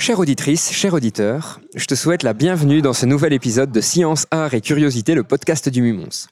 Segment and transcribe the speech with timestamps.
[0.00, 4.26] Chère auditrice, cher auditeur, je te souhaite la bienvenue dans ce nouvel épisode de Science,
[4.30, 6.26] Art et Curiosité, le podcast du Mumons.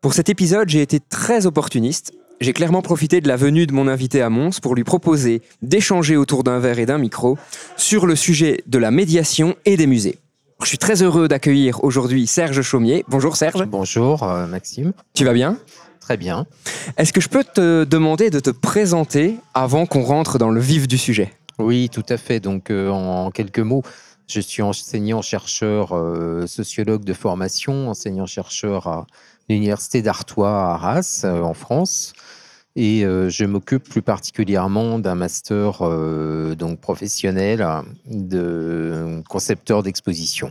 [0.00, 2.14] Pour cet épisode, j'ai été très opportuniste.
[2.40, 6.16] J'ai clairement profité de la venue de mon invité à Mons pour lui proposer d'échanger
[6.16, 7.36] autour d'un verre et d'un micro
[7.76, 10.18] sur le sujet de la médiation et des musées.
[10.62, 13.04] Je suis très heureux d'accueillir aujourd'hui Serge Chaumier.
[13.08, 13.66] Bonjour Serge.
[13.66, 14.94] Bonjour euh, Maxime.
[15.12, 15.58] Tu vas bien?
[16.00, 16.46] Très bien.
[16.96, 20.88] Est-ce que je peux te demander de te présenter avant qu'on rentre dans le vif
[20.88, 21.34] du sujet?
[21.58, 22.40] Oui, tout à fait.
[22.40, 23.82] Donc euh, en quelques mots,
[24.26, 29.06] je suis enseignant-chercheur euh, sociologue de formation, enseignant-chercheur à
[29.48, 32.12] l'Université d'Artois à Arras, euh, en France.
[32.76, 35.88] Et je m'occupe plus particulièrement d'un master
[36.56, 37.64] donc professionnel
[38.04, 40.50] de concepteur d'exposition.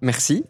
[0.00, 0.44] Merci.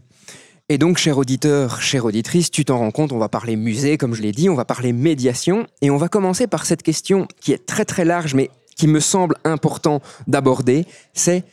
[0.71, 4.15] Et donc, cher auditeur, chère auditrice, tu t'en rends compte, on va parler musée, comme
[4.15, 7.53] je l'ai dit, on va parler médiation, et on va commencer par cette question qui
[7.53, 11.45] est très très large, mais qui me semble important d'aborder, c'est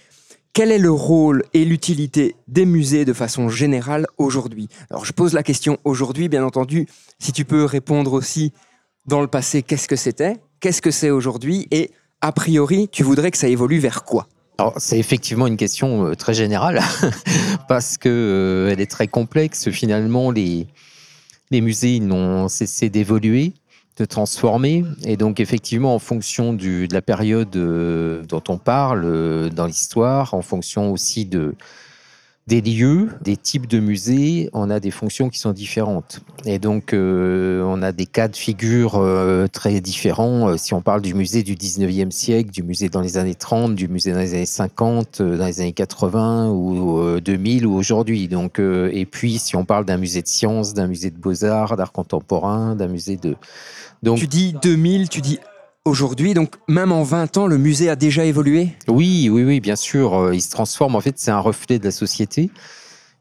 [0.54, 4.70] quel est le rôle et l'utilité des musées de façon générale aujourd'hui?
[4.92, 6.86] Alors, je pose la question aujourd'hui, bien entendu,
[7.18, 8.54] si tu peux répondre aussi
[9.08, 10.38] dans le passé, qu'est-ce que c'était?
[10.60, 11.68] Qu'est-ce que c'est aujourd'hui?
[11.72, 11.90] Et
[12.22, 14.28] a priori, tu voudrais que ça évolue vers quoi?
[14.60, 16.82] Alors, c'est effectivement une question euh, très générale
[17.68, 19.72] parce que euh, elle est très complexe.
[19.72, 20.68] Finalement, les,
[21.50, 23.54] les musées n'ont cessé d'évoluer,
[23.98, 24.84] de transformer.
[25.06, 29.68] Et donc, effectivement, en fonction du, de la période euh, dont on parle euh, dans
[29.68, 31.56] l'histoire, en fonction aussi de,
[32.48, 36.20] des lieux, des types de musées, on a des fonctions qui sont différentes.
[36.44, 39.02] Et donc, euh, on a des cas de figure
[39.54, 40.58] très différents.
[40.58, 43.88] Si on parle du musée du 19e siècle, du musée dans les années 30, du
[43.88, 48.28] musée dans les années 50, euh, dans les années 80 ou euh, 2000 ou aujourd'hui.
[48.28, 51.94] Donc, et puis, si on parle d'un musée de sciences, d'un musée de beaux-arts, d'art
[51.94, 53.36] contemporain, d'un musée de...
[54.04, 55.40] Donc, Tu dis 2000, tu dis
[55.86, 58.70] aujourd'hui, donc même en 20 ans, le musée a déjà évolué?
[58.90, 60.14] Oui, oui, oui, bien sûr.
[60.16, 60.96] euh, Il se transforme.
[60.96, 62.50] En fait, c'est un reflet de la société.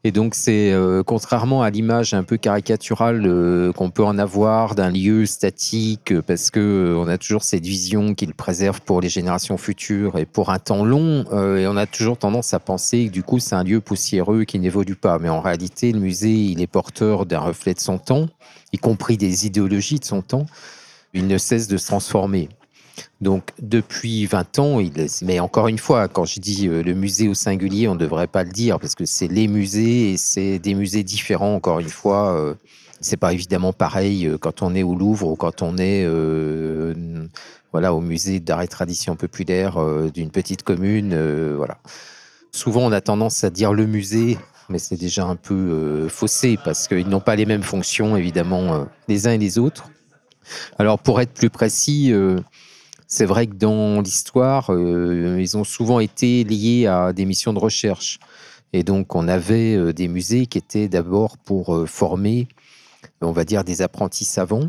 [0.05, 4.75] Et donc, c'est euh, contrairement à l'image un peu caricaturale euh, qu'on peut en avoir
[4.75, 9.07] d'un lieu statique, euh, parce que on a toujours cette vision qu'il préserve pour les
[9.07, 11.23] générations futures et pour un temps long.
[11.57, 14.59] et on a toujours tendance à penser que du coup, c'est un lieu poussiéreux qui
[14.59, 15.19] n'évolue pas.
[15.19, 18.27] Mais en réalité, le musée, il est porteur d'un reflet de son temps,
[18.73, 20.47] y compris des idéologies de son temps.
[21.13, 22.49] Il ne cesse de se transformer.
[23.21, 24.91] Donc depuis 20 ans, il,
[25.23, 28.27] mais encore une fois, quand je dis euh, le musée au singulier, on ne devrait
[28.27, 31.55] pas le dire parce que c'est les musées et c'est des musées différents.
[31.55, 32.53] Encore une fois, euh,
[33.01, 36.05] c'est pas évidemment pareil euh, quand on est au Louvre ou quand on est
[37.71, 39.79] voilà au musée d'art et tradition populaire
[40.13, 41.15] d'une petite commune.
[41.55, 41.79] voilà.
[42.51, 44.37] Souvent, on a tendance à dire le musée,
[44.69, 49.25] mais c'est déjà un peu faussé parce qu'ils n'ont pas les mêmes fonctions évidemment les
[49.25, 49.89] uns et les autres.
[50.77, 52.13] Alors pour être plus précis.
[53.13, 57.59] C'est vrai que dans l'histoire, euh, ils ont souvent été liés à des missions de
[57.59, 58.19] recherche.
[58.73, 62.47] Et donc, on avait euh, des musées qui étaient d'abord pour euh, former,
[63.21, 64.67] on va dire, des apprentis savants.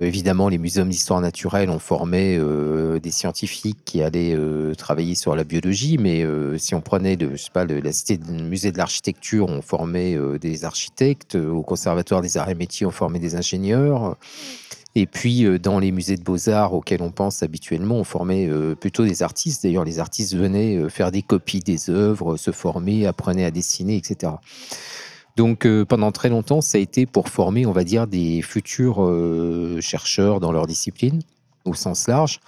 [0.00, 2.40] Évidemment, les muséums d'histoire naturelle ont formé
[3.02, 4.34] des scientifiques qui allaient
[4.78, 6.24] travailler sur la biologie, mais
[6.56, 10.64] si on prenait le, je sais pas, le, le musée de l'architecture, on formait des
[10.64, 14.16] architectes, au conservatoire des arts et métiers, on formait des ingénieurs.
[14.96, 18.74] Et puis, euh, dans les musées de beaux-arts auxquels on pense habituellement, on formait euh,
[18.74, 19.62] plutôt des artistes.
[19.62, 23.96] D'ailleurs, les artistes venaient euh, faire des copies des œuvres, se former, apprenaient à dessiner,
[23.96, 24.32] etc.
[25.36, 29.00] Donc, pendant très longtemps, ça a été pour former, on va dire, des futurs
[29.80, 31.22] chercheurs dans leur discipline,
[31.64, 32.40] au sens large.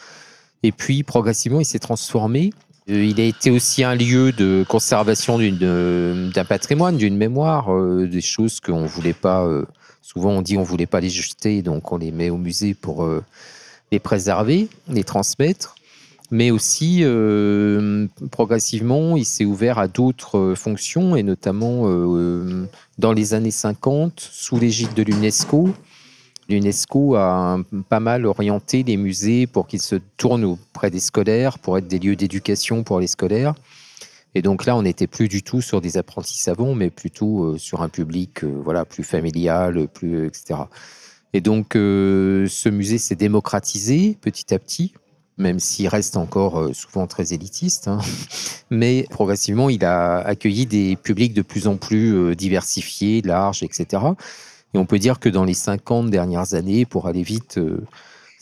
[0.62, 2.52] Et puis, progressivement, il s'est transformé.
[2.88, 7.70] Il a été aussi un lieu de conservation d'un patrimoine, d'une mémoire,
[8.04, 9.48] des choses qu'on ne voulait pas...
[10.02, 13.04] Souvent, on dit on voulait pas les jeter, donc on les met au musée pour
[13.04, 13.22] euh,
[13.92, 15.76] les préserver, les transmettre.
[16.32, 21.86] Mais aussi, euh, progressivement, il s'est ouvert à d'autres euh, fonctions, et notamment
[22.98, 25.70] dans les années 50, sous l'égide de l'UNESCO.
[26.48, 27.58] L'UNESCO a
[27.88, 32.00] pas mal orienté les musées pour qu'ils se tournent auprès des scolaires, pour être des
[32.00, 33.54] lieux d'éducation pour les scolaires.
[34.34, 37.58] Et donc là, on n'était plus du tout sur des apprentis savants, mais plutôt euh,
[37.58, 40.60] sur un public euh, voilà, plus familial, plus, etc.
[41.34, 44.94] Et donc, euh, ce musée s'est démocratisé petit à petit.
[45.38, 47.88] même s'il reste encore souvent très élitiste.
[47.88, 47.98] hein.
[48.70, 54.02] Mais progressivement, il a accueilli des publics de plus en plus diversifiés, larges, etc.
[54.74, 57.58] Et on peut dire que dans les 50 dernières années, pour aller vite,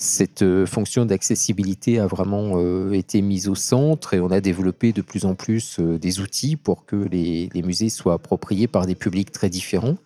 [0.02, 4.94] cette euh, fonction d'accessibilité a vraiment euh, été mise au centre et on a développé
[4.94, 8.86] de plus en plus euh, des outils pour que les, les musées soient appropriés par
[8.86, 9.98] des publics très différents.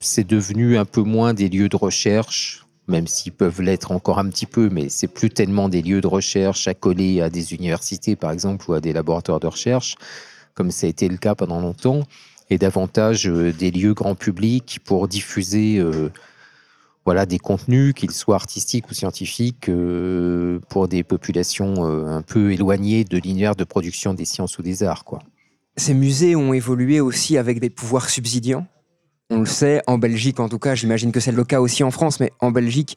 [0.00, 4.28] C'est devenu un peu moins des lieux de recherche, même s'ils peuvent l'être encore un
[4.30, 8.32] petit peu, mais c'est plus tellement des lieux de recherche accolés à des universités, par
[8.32, 9.94] exemple, ou à des laboratoires de recherche,
[10.54, 12.02] comme ça a été le cas pendant longtemps,
[12.50, 15.80] et davantage des lieux grand public pour diffuser
[17.04, 22.52] voilà, des contenus, qu'ils soient artistiques ou scientifiques, euh, pour des populations euh, un peu
[22.52, 25.04] éloignées de l'univers de production des sciences ou des arts.
[25.04, 25.20] Quoi.
[25.76, 28.66] Ces musées ont évolué aussi avec des pouvoirs subsidiants.
[29.30, 31.90] On le sait, en Belgique en tout cas, j'imagine que c'est le cas aussi en
[31.90, 32.96] France, mais en Belgique,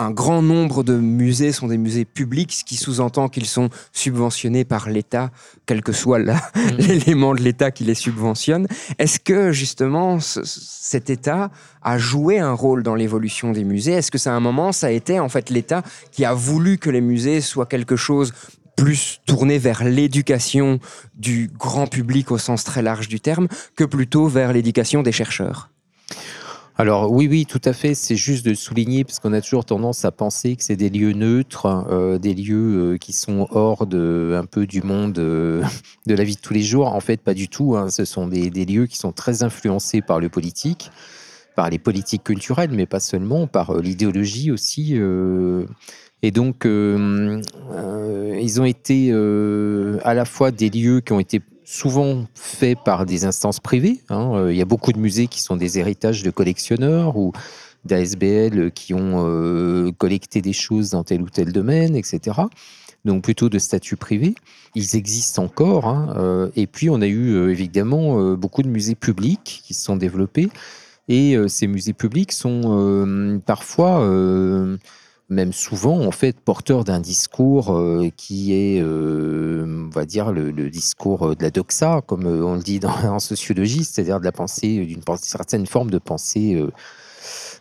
[0.00, 4.64] un grand nombre de musées sont des musées publics, ce qui sous-entend qu'ils sont subventionnés
[4.64, 5.30] par l'État,
[5.66, 6.40] quel que soit la-
[6.78, 8.66] l'élément de l'État qui les subventionne.
[8.98, 11.50] Est-ce que justement ce- cet État
[11.82, 13.92] a joué un rôle dans l'évolution des musées?
[13.92, 15.82] Est-ce que c'est un moment, ça a été en fait l'État
[16.12, 18.32] qui a voulu que les musées soient quelque chose
[18.76, 20.80] plus tourné vers l'éducation
[21.14, 25.68] du grand public au sens très large du terme que plutôt vers l'éducation des chercheurs?
[26.76, 27.94] Alors oui, oui, tout à fait.
[27.94, 31.12] C'est juste de souligner, parce qu'on a toujours tendance à penser que c'est des lieux
[31.12, 35.62] neutres, euh, des lieux euh, qui sont hors de, un peu du monde euh,
[36.06, 36.86] de la vie de tous les jours.
[36.94, 37.76] En fait, pas du tout.
[37.76, 37.90] hein.
[37.90, 40.90] Ce sont des, des lieux qui sont très influencés par le politique,
[41.54, 44.94] par les politiques culturelles, mais pas seulement, par l'idéologie aussi.
[46.22, 52.78] et donc, ils ont été à la fois des lieux qui ont été souvent faits
[52.84, 54.00] par des instances privées.
[54.08, 54.32] hein.
[54.34, 57.32] Euh, Il y a beaucoup de musées qui sont des héritages de collectionneurs ou
[57.84, 62.40] d'ASBL qui ont euh, collecté des choses dans tel ou tel domaine, etc.
[63.04, 64.34] Donc plutôt de statut privé.
[64.74, 65.86] Ils existent encore.
[65.86, 66.14] hein.
[66.18, 70.50] Euh, et puis on a eu évidemment beaucoup de musées publics qui se sont développés.
[71.08, 74.00] Et ces musées publics sont parfois
[75.30, 80.52] même souvent en fait porteur d'un discours euh, qui est, euh, on va dire, le,
[80.68, 84.32] discours euh, de la doxa, comme on le dit dans, en sociologie, c'est-à-dire de la
[84.32, 86.62] pensée, d'une certaine forme de pensée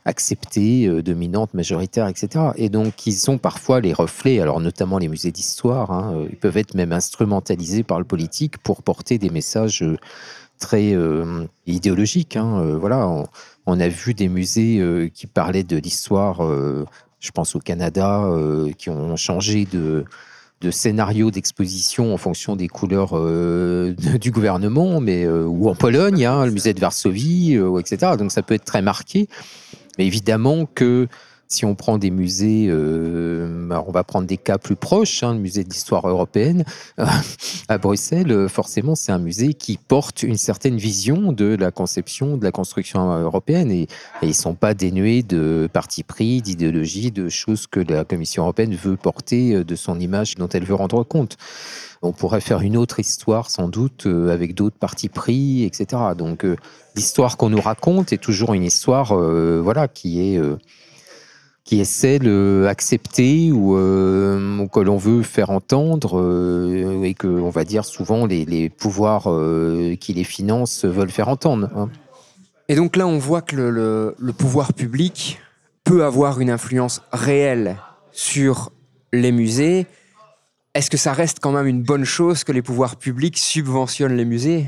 [0.06, 2.45] acceptée, dominante, majoritaire, etc.
[2.56, 6.57] Et donc, ils sont parfois les reflets, alors notamment les musées d'histoire, hein, ils peuvent
[6.57, 9.83] être même instrumentalisés par le politique pour porter des messages
[10.57, 12.38] très euh, idéologiques.
[12.38, 12.77] hein.
[12.80, 13.07] Voilà,
[13.65, 16.42] on, a vu des musées qui parlaient de l'histoire,
[17.19, 20.06] je pense au Canada, euh, qui ont changé de,
[20.71, 26.45] scénario d'exposition en fonction des couleurs euh, du gouvernement, mais euh, ou en Pologne, hein,
[26.45, 28.13] le musée de Varsovie, etc.
[28.18, 29.27] Donc ça peut être très marqué.
[29.98, 31.07] Mais évidemment que
[31.50, 35.40] si on prend des musées, euh, on va prendre des cas plus proches, hein, le
[35.40, 36.63] musée d'histoire européenne
[37.68, 42.38] à Bruxelles, euh, forcément c'est un musée qui porte une certaine vision de la conception,
[42.38, 43.88] de la construction euh, européenne et,
[44.22, 48.75] ils ne sont pas dénués de parti pris, d'idéologie, de choses que la Commission européenne
[48.75, 51.38] veut porter euh, de son image dont elle veut rendre compte.
[52.01, 56.01] On pourrait faire une autre histoire sans doute euh, avec d'autres partis pris, etc.
[56.18, 56.56] Donc euh,
[56.96, 60.42] l'histoire qu'on nous raconte est toujours une histoire euh, voilà, qui est...
[61.66, 62.28] qui est celle
[62.68, 67.86] acceptée ou, euh, ou que l'on veut faire entendre euh, et que, on va dire,
[67.86, 71.70] souvent les, les pouvoirs euh, qui les financent veulent faire entendre.
[71.75, 71.89] hein.
[72.70, 75.39] Et donc là, on voit que le, le- le pouvoir public
[75.84, 77.78] peut avoir une influence réelle
[78.12, 78.72] sur
[79.12, 79.88] les musées.
[80.75, 84.25] Est-ce que ça reste quand même une bonne chose que les pouvoirs publics subventionnent les
[84.25, 84.68] musées?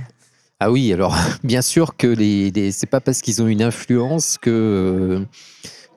[0.59, 4.37] Ah oui, alors bien sûr que les, les- c'est pas parce qu'ils ont une influence
[4.39, 5.23] que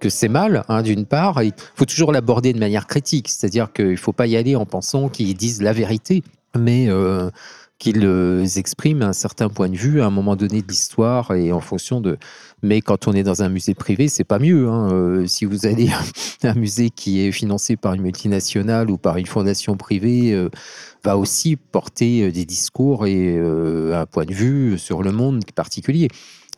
[0.08, 1.42] c'est mal, hein, d'une part.
[1.42, 4.66] Il faut toujours l'aborder de manière critique, c'est-à-dire qu'il ne faut pas y aller en
[4.66, 6.22] pensant qu'ils disent la vérité,
[6.56, 7.30] mais euh,
[7.78, 11.52] qu'ils euh, expriment un certain point de vue à un moment donné de l'histoire et
[11.52, 12.18] en fonction de.
[12.62, 14.68] Mais quand on est dans un musée privé, c'est pas mieux.
[14.68, 14.90] hein.
[14.92, 19.16] Euh, si vous allez à un musée qui est financé par une multinationale ou par
[19.16, 20.48] une fondation privée, euh,
[21.04, 26.08] va aussi porter des discours et un point de vue sur le monde particulier.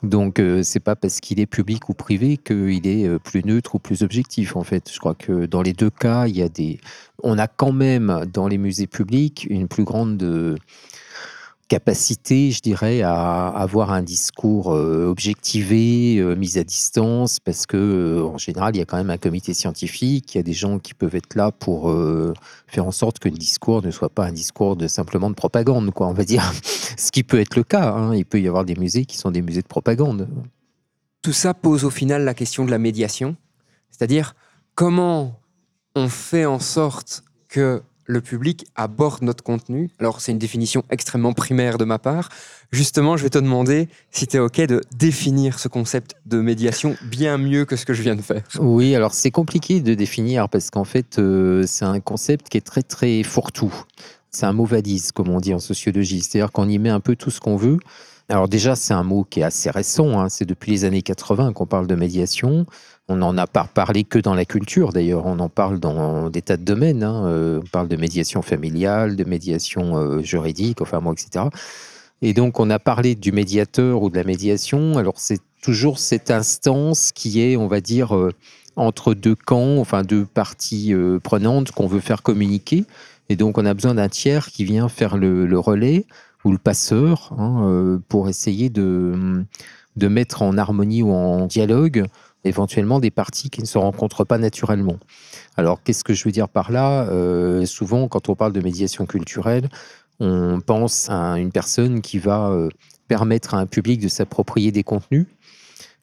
[0.02, 3.76] Donc, euh, c'est pas parce qu'il est public ou privé qu'il est euh, plus neutre
[3.76, 4.56] ou plus objectif.
[4.56, 6.80] En fait, je crois que dans les deux cas, il y a des.
[7.22, 10.56] On a quand même dans les musées publics une plus grande euh,
[11.68, 17.76] capacité, je dirais, à avoir un discours euh, objectivé, euh, mis à distance, parce que
[17.76, 20.52] euh, en général, il y a quand même un comité scientifique, il y a des
[20.52, 21.92] gens qui peuvent être là pour
[22.66, 25.90] faire en sorte que le discours ne soit pas un discours de simplement de propagande,
[25.92, 26.52] quoi, on va dire.
[26.96, 27.92] Ce qui peut être le cas.
[27.92, 28.14] hein.
[28.14, 30.28] Il peut y avoir des musées qui sont des musées de propagande.
[31.22, 33.36] Tout ça pose au final la question de la médiation,
[33.90, 34.34] c'est-à-dire
[34.74, 35.40] comment
[35.96, 39.90] on fait en sorte que le public aborde notre contenu.
[39.98, 42.28] Alors, c'est une définition extrêmement primaire de ma part.
[42.72, 46.96] Justement, je vais te demander si tu es OK de définir ce concept de médiation
[47.02, 48.42] bien mieux que ce que je viens de faire.
[48.58, 52.66] Oui, alors c'est compliqué de définir parce qu'en fait, euh, c'est un concept qui est
[52.66, 53.74] très, très fourre-tout.
[54.30, 56.22] C'est un mot valise, comme on dit en sociologie.
[56.22, 57.78] C'est-à-dire qu'on y met un peu tout ce qu'on veut.
[58.28, 60.18] Alors déjà, c'est un mot qui est assez récent.
[60.18, 60.28] hein.
[60.28, 62.66] C'est depuis les années 80 qu'on parle de médiation.
[63.08, 65.26] On n'en a pas parlé que dans la culture, d'ailleurs.
[65.26, 67.04] On en parle dans des tas de domaines.
[67.04, 67.26] hein.
[67.26, 71.44] Euh, on parle de médiation familiale, de médiation euh, juridique, enfin, moi, etc.
[72.20, 74.98] Et donc, on a parlé du médiateur ou de la médiation.
[74.98, 78.32] Alors, c'est toujours cette instance qui est, on va dire, euh,
[78.74, 82.84] entre deux camps, enfin, deux parties prenantes qu'on veut faire communiquer.
[83.28, 86.06] Et donc, on a besoin d'un tiers qui vient faire le, relais
[86.44, 89.44] ou le passeur hein, pour essayer de,
[89.96, 92.06] de mettre en harmonie ou en dialogue
[92.46, 94.98] éventuellement des parties qui ne se rencontrent pas naturellement.
[95.56, 97.08] Alors, qu'est-ce que je veux dire par là?
[97.08, 99.68] Euh, Souvent, quand on parle de médiation culturelle,
[100.20, 102.68] on pense à une personne qui va euh,
[103.08, 105.26] permettre à un public de s'approprier des contenus,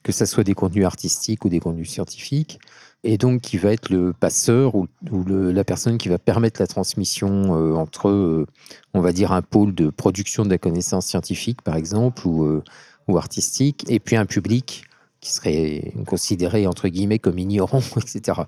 [0.03, 2.59] que ce soit des contenus artistiques ou des contenus scientifiques,
[3.03, 7.55] et donc qui va être le passeur ou, la personne qui va permettre la transmission
[7.55, 8.45] euh, entre,
[8.93, 13.85] on va dire, un pôle de production de la connaissance scientifique, par exemple, ou artistique,
[13.89, 14.85] et puis un public
[15.23, 18.41] qui serait considéré, entre guillemets, comme ignorant, etc.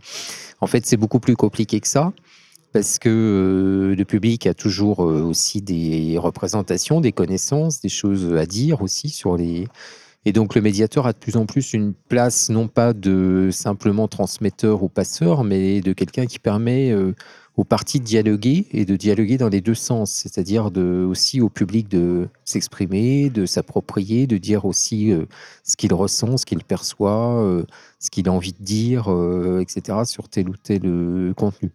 [0.60, 2.14] En fait, c'est beaucoup plus compliqué que ça
[2.74, 8.36] parce que euh, le public a toujours euh, aussi des représentations, des connaissances, des choses
[8.36, 9.70] à dire aussi sur les.
[10.26, 14.10] Et donc le médiateur a de plus en plus une place non pas de simplement
[14.10, 17.14] transmetteur ou passeur, mais de quelqu'un qui permet euh,
[17.58, 21.88] aux parties de dialoguer et de dialoguer dans les deux sens, c'est-à-dire aussi au public
[21.88, 25.26] de s'exprimer, de s'approprier, de dire aussi euh,
[25.64, 27.64] ce qu'il ressent, ce qu'il perçoit, euh,
[28.00, 30.00] ce qu'il a envie de dire, euh, etc.
[30.06, 31.72] sur tel ou tel contenu.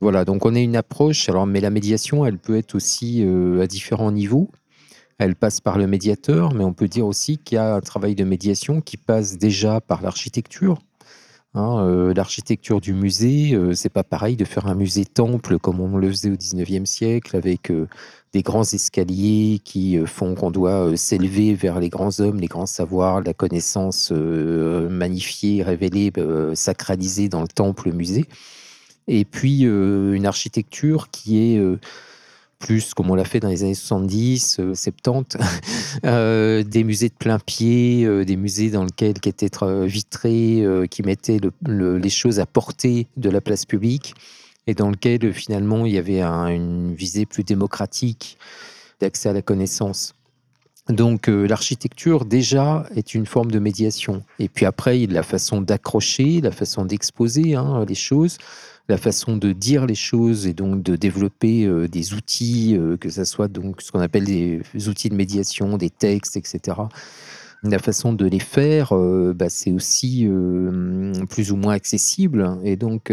[0.00, 1.28] Voilà, donc on a une approche.
[1.28, 3.24] Alors, mais la médiation, elle peut être aussi
[3.60, 4.48] à différents niveaux.
[5.18, 8.14] Elle passe par le médiateur, mais on peut dire aussi qu'il y a un travail
[8.14, 10.78] de médiation qui passe déjà par l'architecture.
[11.54, 15.80] Hein, euh, l'architecture du musée, euh, c'est pas pareil de faire un musée temple comme
[15.80, 17.88] on le faisait au 19e siècle avec euh,
[18.34, 23.22] des grands escaliers qui font qu'on doit s'élever vers les grands hommes, les grands savoirs,
[23.22, 26.12] la connaissance magnifiée, révélée,
[26.52, 28.26] sacralisée dans le temple musée.
[29.06, 31.78] Et puis une architecture qui est
[32.58, 35.36] plus comme on l'a fait dans les années 70, euh, 70,
[36.04, 40.62] euh, des musées de plein pied, euh, des musées dans lesquels qui étaient euh, vitrés,
[40.62, 44.14] euh, qui mettaient le- le- les choses à portée de la place publique
[44.66, 48.36] et dans lequel euh, finalement il y avait un- une visée plus démocratique
[49.00, 50.14] d'accès à la connaissance.
[50.88, 54.22] Donc euh, l'architecture déjà est une forme de médiation.
[54.38, 58.38] Et puis après, il y a la façon d'accrocher, la façon d'exposer hein, les choses,
[58.88, 63.10] la façon de dire les choses et donc de développer euh, des outils, euh, que
[63.10, 66.78] ce soit donc ce qu'on appelle des outils de médiation, des textes, etc.
[67.62, 70.26] La façon de les faire, euh, bah, c'est aussi
[71.28, 72.56] plus ou moins accessible.
[72.62, 73.12] Et donc,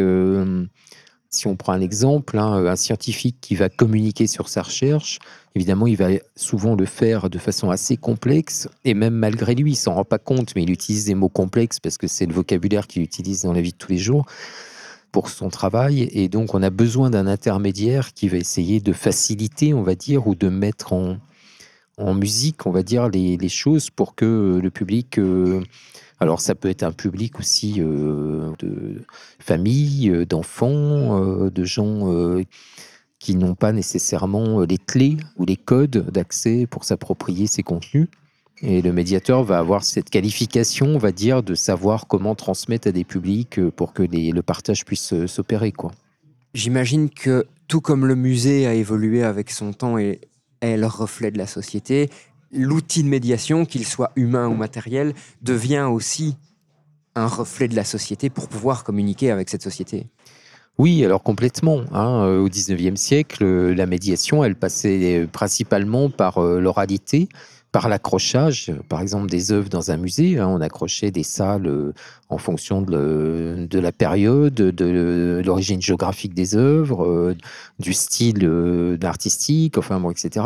[1.29, 5.17] si on prend un exemple, hein, un scientifique qui va communiquer sur sa recherche,
[5.55, 9.75] évidemment, il va souvent le faire de façon assez complexe, et même malgré lui, il
[9.75, 12.86] s'en rend pas compte, mais il utilise des mots complexes parce que c'est le vocabulaire
[12.86, 14.25] qu'il utilise dans la vie de tous les jours
[15.15, 16.10] pour son travail.
[16.12, 20.27] Et donc, on a besoin d'un intermédiaire qui va essayer de faciliter, on va dire,
[20.27, 21.19] ou de mettre en,
[21.98, 25.17] en musique, on va dire, les, choses pour que le public...
[25.17, 25.63] euh,
[26.19, 29.05] alors, ça peut être un public aussi euh, de
[29.39, 32.41] familles, euh, d'enfants, de gens
[33.17, 38.10] qui n'ont pas nécessairement les clés ou les codes d'accès pour s'approprier ces contenus.
[38.62, 42.91] Et le médiateur va avoir cette qualification, on va dire, de savoir comment transmettre à
[42.91, 45.71] des publics euh, pour que les- le partage puisse euh, s'opérer.
[45.71, 45.91] quoi.
[46.53, 50.21] J'imagine que tout comme le musée a évolué avec son temps et
[50.62, 52.09] est le reflet de la société,
[52.53, 56.38] l'outil de médiation, qu'il soit humain ou matériel, devient aussi
[57.15, 60.07] un reflet de la société pour pouvoir communiquer avec cette société.
[60.77, 61.81] Oui, alors complètement.
[61.91, 62.24] hein.
[62.25, 67.27] Euh, Au 19e siècle, la médiation, elle passait principalement par l'oralité,
[67.75, 70.39] par l'accrochage, par exemple des œuvres dans un musée.
[70.39, 70.48] hein.
[70.48, 71.91] On accrochait des salles euh,
[72.29, 77.36] en fonction de, la période, de l'origine géographique des œuvres, euh,
[77.79, 80.46] du style euh, artistique, enfin etc.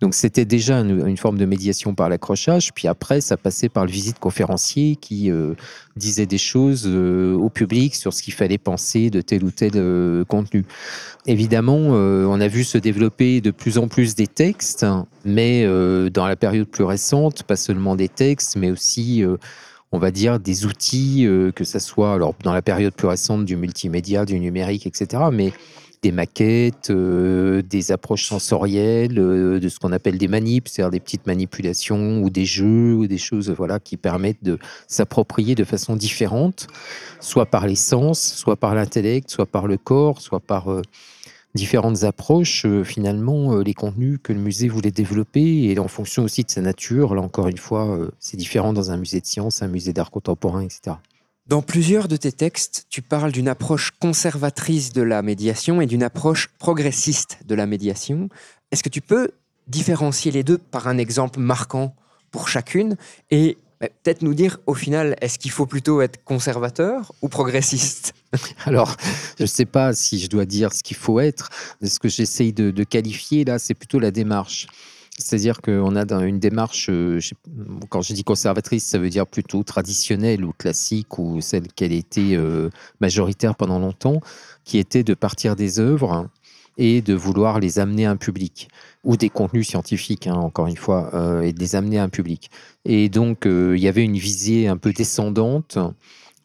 [0.00, 3.90] Donc c'était déjà une, forme de médiation par l'accrochage, puis après ça passait par le
[3.90, 5.54] visite conférencier qui euh,
[5.96, 9.72] disait des choses euh, au public sur ce qu'il fallait penser de tel ou tel
[9.76, 10.66] euh, contenu.
[11.24, 14.86] Évidemment, on a vu se développer de plus en plus des textes,
[15.24, 15.66] mais
[16.10, 19.24] dans la période plus récente, pas seulement des textes, mais aussi,
[19.90, 21.26] on va dire, des outils,
[21.56, 25.24] que ça soit alors dans la période plus récente du multimédia, du numérique, etc.
[25.32, 25.52] Mais
[26.02, 31.00] des maquettes, euh, des approches sensorielles, euh, de ce qu'on appelle des manips, c'est-à-dire des
[31.00, 35.96] petites manipulations ou des jeux ou des choses voilà, qui permettent de s'approprier de façon
[35.96, 36.68] différente,
[37.20, 40.82] soit par les sens, soit par l'intellect, soit par le corps, soit par euh,
[41.54, 46.50] différentes approches, finalement, les contenus que le musée voulait développer et en fonction aussi de
[46.50, 47.14] sa nature.
[47.14, 50.60] Là, encore une fois, c'est différent dans un musée de sciences, un musée d'art contemporain,
[50.60, 50.96] etc.
[51.46, 56.02] Dans plusieurs de tes textes, tu parles d'une approche conservatrice de la médiation et d'une
[56.02, 58.28] approche progressiste de la médiation.
[58.72, 59.30] Est-ce que tu peux
[59.68, 61.94] différencier les deux par un exemple marquant
[62.32, 62.96] pour chacune
[63.30, 68.14] et bah, peut-être nous dire au final, est-ce qu'il faut plutôt être conservateur ou progressiste?
[68.64, 68.96] Alors,
[69.38, 71.50] je ne sais pas si je dois dire ce qu'il faut être.
[71.80, 74.66] Ce que j'essaye de, de qualifier là, c'est plutôt la démarche.
[75.18, 77.20] C'est-à-dire qu'on a une démarche, euh,
[77.88, 82.36] quand je dis conservatrice, ça veut dire plutôt traditionnelle ou classique ou celle a été
[82.36, 82.68] euh,
[83.00, 84.20] majoritaire pendant longtemps,
[84.64, 86.28] qui était de partir des œuvres
[86.76, 88.68] et de vouloir les amener à un public
[89.04, 92.10] ou des contenus scientifiques, hein, encore une fois, euh, et de les amener à un
[92.10, 92.50] public.
[92.84, 95.78] Et donc, il y avait une visée un peu descendante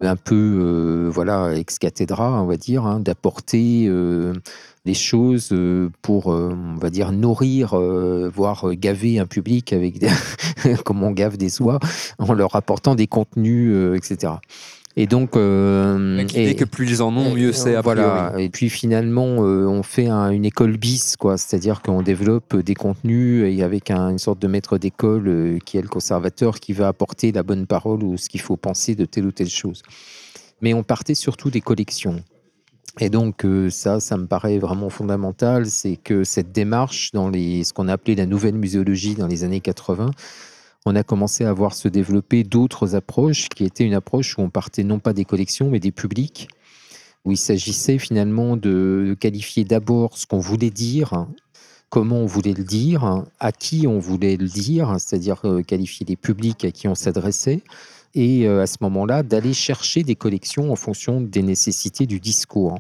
[0.03, 3.87] un peu voilà ex cathedra on va dire hein, d'apporter
[4.85, 10.00] les choses euh, pour, euh, on va dire, nourrir, euh, voire gaver un public avec
[10.00, 10.09] des
[10.85, 11.79] comme on gave des oies,
[12.17, 14.33] en leur apportant des contenus, etc.
[14.97, 17.79] Et donc, euh, et, que plus ils en ont, mieux c'est.
[17.81, 18.33] Voilà.
[18.38, 21.38] Et puis finalement, on fait une école bis, quoi.
[21.38, 25.88] C'est-à-dire qu'on développe des contenus et avec une sorte de maître d'école qui est le
[25.88, 29.31] conservateur, qui va apporter la bonne parole ou ce qu'il faut penser de telle ou
[29.31, 29.81] telle chose.
[30.59, 32.21] Mais on partait surtout des collections.
[33.00, 37.63] Et donc euh, ça, ça me paraît vraiment fondamental, c'est que cette démarche dans les,
[37.63, 40.12] ce qu'on a appelé la nouvelle muséologie dans les années 80,
[40.86, 44.50] on a commencé à voir se développer d'autres approches qui étaient une approche où on
[44.50, 46.50] partait non pas des collections mais des publics,
[47.24, 51.27] où il s'agissait finalement de qualifier d'abord ce qu'on voulait dire,
[51.89, 56.15] comment on voulait le dire, à qui on voulait le dire, c'est-à-dire euh, qualifier les
[56.15, 57.62] publics à qui on s'adressait,
[58.13, 62.80] et euh, à ce moment-là d'aller chercher des collections en fonction des nécessités du discours.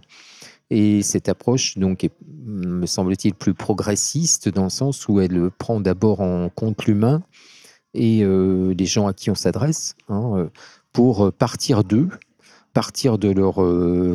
[0.69, 2.07] Et cette approche, donc,
[2.45, 7.21] me semble-t-il, plus progressiste dans le sens où elle prend d'abord en compte l'humain
[7.93, 10.49] et euh, les gens à qui on s'adresse hein, euh,
[10.93, 12.07] pour partir d'eux,
[12.73, 13.59] partir de leur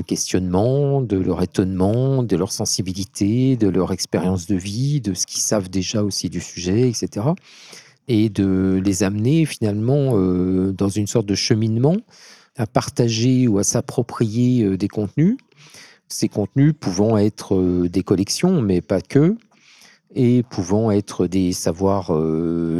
[0.06, 5.42] questionnement, de leur étonnement, de leur sensibilité, de leur expérience de vie, de ce qu'ils
[5.42, 7.32] savent déjà aussi du sujet, etc
[8.08, 11.96] et de les amener finalement euh, dans une sorte de cheminement
[12.56, 15.36] à partager ou à s'approprier euh, des contenus.
[16.08, 19.36] Ces contenus pouvant être euh, des collections, mais pas que,
[20.14, 22.10] et pouvant être des savoirs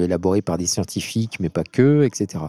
[0.01, 2.45] élaborés par des scientifiques, mais pas que, etc.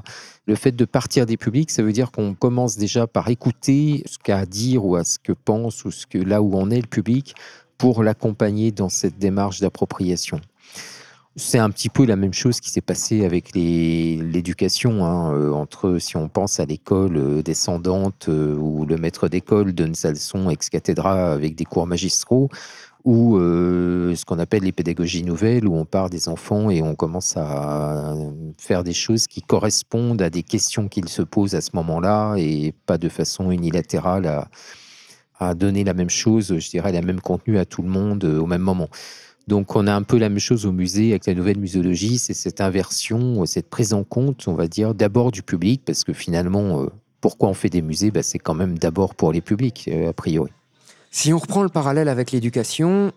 [0.46, 4.18] Le fait de partir des publics, ça veut dire qu'on commence déjà par écouter ce
[4.18, 6.80] qu'a à dire ou à ce que pense ou ce que là où en est
[6.80, 7.36] le public
[7.78, 10.40] pour l'accompagner dans cette démarche d'appropriation.
[11.40, 15.06] C'est un petit peu la même chose qui s'est passé avec l'éducation.
[15.06, 19.74] Hein, euh, entre, si on pense à l'école euh, descendante euh, où le maître d'école
[19.74, 22.50] donne sa leçon ex cathedra avec des cours magistraux,
[23.06, 27.38] ou ce qu'on appelle les pédagogies nouvelles, où on part des enfants et on commence
[27.38, 28.16] à
[28.58, 32.74] faire des choses qui correspondent à des questions qu'ils se posent à ce moment-là et
[32.86, 34.50] pas de façon unilatérale à,
[35.40, 38.46] à donner la même chose, je dirais, la même contenu à tout le monde au
[38.46, 38.90] même moment.
[39.48, 42.34] Donc on a un peu la même chose au musée avec la nouvelle muséologie, c'est
[42.34, 46.82] cette inversion, cette prise en compte, on va dire, d'abord du public, parce que finalement,
[46.82, 46.88] euh,
[47.22, 48.12] pourquoi on fait des musées?
[48.12, 50.52] Bah, C'est quand même d'abord pour les publics, euh, a priori.
[51.12, 53.14] Si on reprend le parallèle avec l'éducation,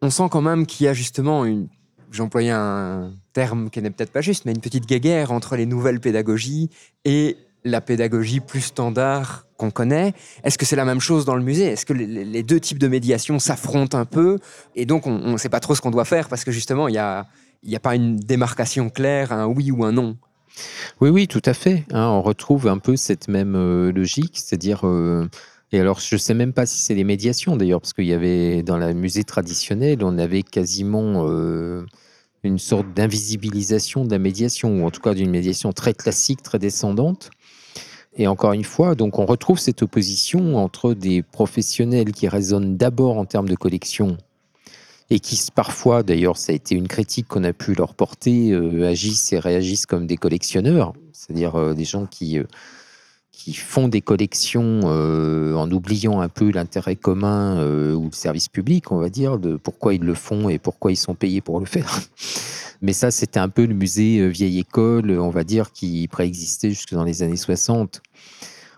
[0.00, 1.68] on sent quand même qu'il y a justement une...
[2.12, 5.98] J'employais un terme qui n'est peut-être pas juste, mais une petite guéguerre entre les nouvelles
[5.98, 6.70] pédagogies
[7.04, 10.14] et la pédagogie plus standard qu'on connaît.
[10.42, 11.64] Est-ce que c'est la même chose dans le musée?
[11.64, 14.38] Est-ce que les, deux types de médiation s'affrontent un peu?
[14.74, 16.92] Et donc, on ne sait pas trop ce qu'on doit faire parce que justement, il
[16.92, 16.98] n'y
[17.76, 20.16] a, pas une démarcation claire, un oui ou un non.
[21.00, 21.84] Oui, oui, tout à fait.
[21.90, 22.06] Hein.
[22.06, 24.86] on retrouve un peu cette même euh, logique, c'est-à-dire...
[24.86, 25.28] Euh,
[25.72, 28.12] et alors, je ne sais même pas si c'est les médiations d'ailleurs, parce qu'il y
[28.12, 31.84] avait dans la musée traditionnelle, on avait quasiment euh,
[32.44, 36.60] une sorte d'invisibilisation de la médiation, ou en tout cas d'une médiation très classique, très
[36.60, 37.30] descendante.
[38.16, 43.18] Et encore une fois, donc on retrouve cette opposition entre des professionnels qui raisonnent d'abord
[43.18, 44.16] en termes de collection
[45.10, 48.88] et qui parfois, d'ailleurs, ça a été une critique qu'on a pu leur porter, euh,
[48.88, 52.44] agissent et réagissent comme des collectionneurs, c'est-à-dire euh, des gens qui, euh,
[53.30, 57.60] qui font des collections en oubliant un peu l'intérêt commun
[57.92, 60.96] ou le service public, on va dire, de pourquoi ils le font et pourquoi ils
[60.96, 62.00] sont payés pour le faire.
[62.84, 66.68] Mais ça, c'était un peu le musée euh, vieille école, on va dire, qui préexistait
[66.68, 68.02] jusque dans les années 60.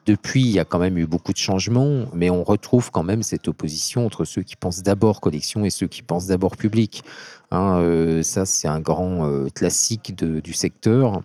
[0.07, 3.25] Depuis, il y a quand même eu beaucoup de changements, mais on retrouve quand même
[3.25, 7.03] cette opposition entre ceux qui pensent d'abord collection et ceux qui pensent d'abord public.
[7.51, 11.23] Hein, euh, ça, c'est un grand euh, classique du secteur.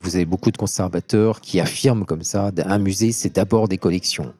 [0.00, 4.34] Vous avez beaucoup de conservateurs qui affirment comme ça, un musée, c'est d'abord des collections.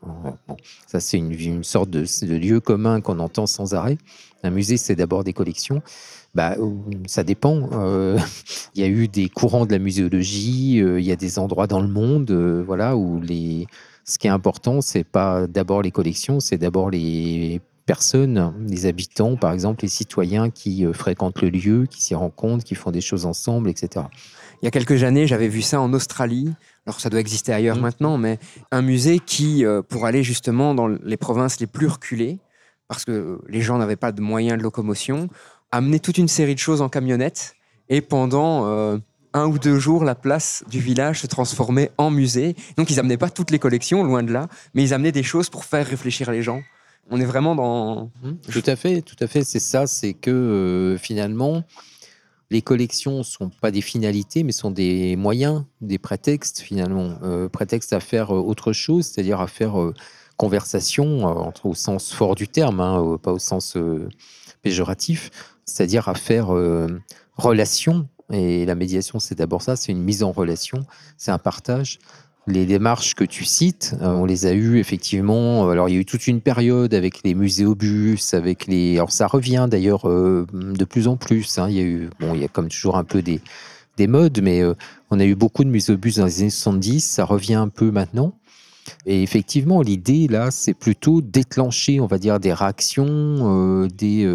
[0.87, 3.99] Ça, c'est une, sorte de lieu commun qu'on entend sans arrêt.
[4.45, 5.83] Un musée, c'est d'abord des collections.
[6.35, 6.71] Bah, euh,
[7.07, 7.69] ça dépend.
[7.73, 8.19] Euh,
[8.75, 11.67] il y a eu des courants de la muséologie, euh, il y a des endroits
[11.67, 13.67] dans le monde, euh, voilà, où les.
[14.05, 19.37] Ce qui est important, c'est pas d'abord les collections, c'est d'abord les personnes, les habitants,
[19.37, 23.25] par exemple, les citoyens qui fréquentent le lieu, qui s'y rencontrent, qui font des choses
[23.25, 24.05] ensemble, etc.
[24.61, 26.53] Il y a quelques années, j'avais vu ça en Australie.
[26.87, 27.83] Alors ça doit exister ailleurs Mhm.
[27.83, 28.39] maintenant, mais
[28.73, 32.41] un musée qui, pour aller justement dans les provinces les plus reculées,
[32.89, 35.29] parce que les gens n'avaient pas de moyens de locomotion,
[35.75, 37.57] amenait toute une série de choses en camionnette.
[37.89, 38.99] Et pendant euh,
[39.33, 42.55] un ou deux jours, la place du village se transformait en musée.
[42.77, 45.51] Donc ils amenaient pas toutes les collections, loin de là, mais ils amenaient des choses
[45.51, 46.63] pour faire réfléchir les gens.
[47.11, 48.11] On est vraiment dans...
[48.23, 48.39] Mhm.
[48.51, 49.45] Tout à fait, tout à fait.
[49.45, 51.65] C'est ça, c'est que euh, finalement,
[52.51, 57.93] les collections sont pas des finalités, mais sont des moyens, des prétextes finalement, Euh, prétextes
[57.93, 59.75] à faire euh, autre chose, c'est-à-dire à faire
[60.37, 63.77] conversation, entre, au sens fort du terme, hein, pas au sens
[64.63, 65.31] péjoratif,
[65.65, 66.89] c'est-à-dire à faire euh,
[67.37, 68.09] relation.
[68.33, 70.87] Et la médiation, c'est d'abord ça, c'est une mise en relation,
[71.19, 71.99] c'est un partage.
[72.47, 75.69] Les démarches que tu cites, euh, on les a eues effectivement.
[75.71, 78.97] Alors, il y a eu toute une période avec les muséobus, avec les.
[78.97, 81.59] Alors, ça revient d'ailleurs euh, de plus en plus.
[81.59, 81.69] hein.
[81.71, 83.41] Il y a eu, bon, il y a comme toujours un peu des,
[83.97, 84.63] des modes, mais
[85.11, 87.01] on a eu beaucoup de muséobus dans les années 70.
[87.01, 88.35] Ça revient un peu maintenant.
[89.07, 94.27] Et effectivement, l'idée là, c'est plutôt déclencher, on va dire, des réactions, des,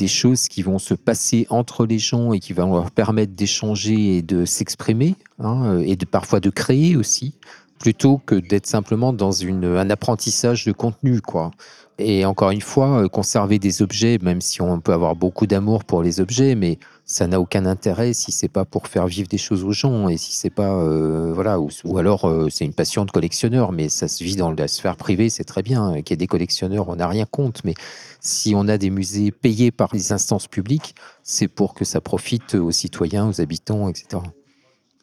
[0.00, 4.16] des choses qui vont se passer entre les gens et qui vont leur permettre d'échanger
[4.16, 7.34] et de s'exprimer, hein, et de parfois de créer aussi,
[7.78, 11.50] plutôt que d'être simplement dans une, un apprentissage de contenu, quoi.
[11.98, 15.84] Et encore une fois, euh, conserver des objets, même si on peut avoir beaucoup d'amour
[15.84, 16.78] pour les objets, mais
[17.10, 20.16] ça n'a aucun intérêt si c'est pas pour faire vivre des choses aux gens et
[20.16, 24.06] si c'est pas euh, voilà ou, alors euh, c'est une passion de collectionneur, mais ça
[24.06, 26.94] se vit dans la sphère privée, c'est très bien qu'il y ait des collectionneurs, on
[26.94, 27.74] n'a rien contre, mais
[28.20, 30.94] si on a des musées payés par les instances publiques,
[31.24, 34.22] c'est pour que ça profite aux citoyens, aux habitants, etc.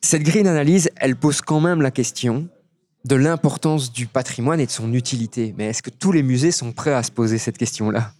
[0.01, 2.47] Cette grille d'analyse, elle pose quand même la question
[3.03, 5.53] de l'importance du patrimoine et de son utilité.
[5.57, 8.13] Mais est-ce que tous les musées sont prêts à se poser cette question-là?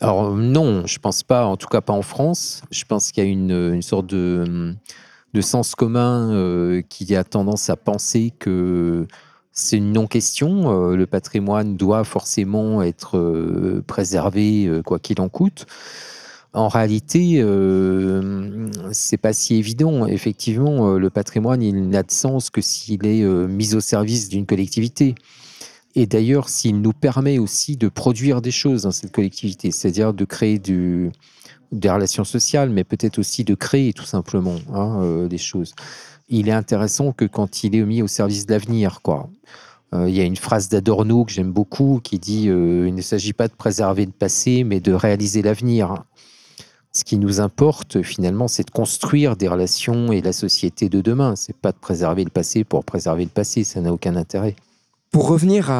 [0.00, 2.62] Alors non, je pense pas, en tout cas pas en France.
[2.70, 4.74] Je pense qu'il y a une, sorte de,
[5.34, 9.06] de sens commun euh, qui a tendance à penser que
[9.52, 10.70] c'est une non-question.
[10.92, 15.66] euh, le patrimoine doit forcément être euh, préservé euh, quoi qu'il en coûte.
[16.54, 20.06] En réalité, euh, c'est pas si évident.
[20.06, 24.28] Effectivement, euh, le patrimoine, il n'a de sens que s'il est euh, mis au service
[24.28, 25.14] d'une collectivité.
[25.98, 30.24] Et d'ailleurs, s'il nous permet aussi de produire des choses dans cette collectivité, c'est-à-dire de
[30.24, 35.74] créer des relations sociales, mais peut-être aussi de créer tout simplement hein, euh, des choses.
[36.28, 39.28] Il est intéressant que quand il est mis au service de l'avenir, quoi.
[39.92, 43.02] Euh, Il y a une phrase d'Adorno que j'aime beaucoup qui dit euh, Il ne
[43.02, 46.04] s'agit pas de préserver le passé, mais de réaliser l'avenir.
[46.92, 51.34] Ce qui nous importe finalement, c'est de construire des relations et la société de demain.
[51.34, 54.54] C'est pas de préserver le passé pour préserver le passé, ça n'a aucun intérêt.
[55.10, 55.70] Pour revenir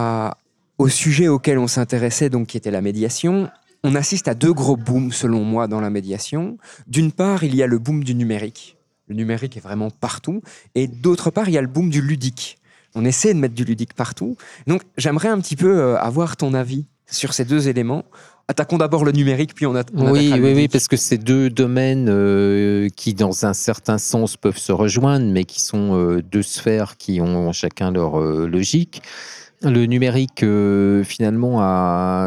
[0.79, 3.51] au sujet auquel on s'intéressait, donc qui était la médiation,
[3.85, 6.59] on assiste à deux gros booms selon moi dans la médiation.
[6.87, 8.77] D'une part, il y a le boom du numérique.
[9.07, 10.43] Le numérique est vraiment partout.
[10.75, 12.59] Et d'autre part, il y a le boom du ludique.
[12.95, 14.37] On essaie de mettre du ludique partout.
[14.67, 18.05] Donc j'aimerais un petit peu euh, avoir ton avis sur ces deux éléments.
[18.51, 21.51] Attaquons d'abord le numérique, puis on, a, on Oui, oui, oui, parce que c'est deux
[21.51, 26.43] domaines euh, qui, dans un certain sens, peuvent se rejoindre, mais qui sont euh, deux
[26.43, 29.03] sphères qui ont chacun leur euh, logique.
[29.63, 31.59] Le numérique, euh, finalement,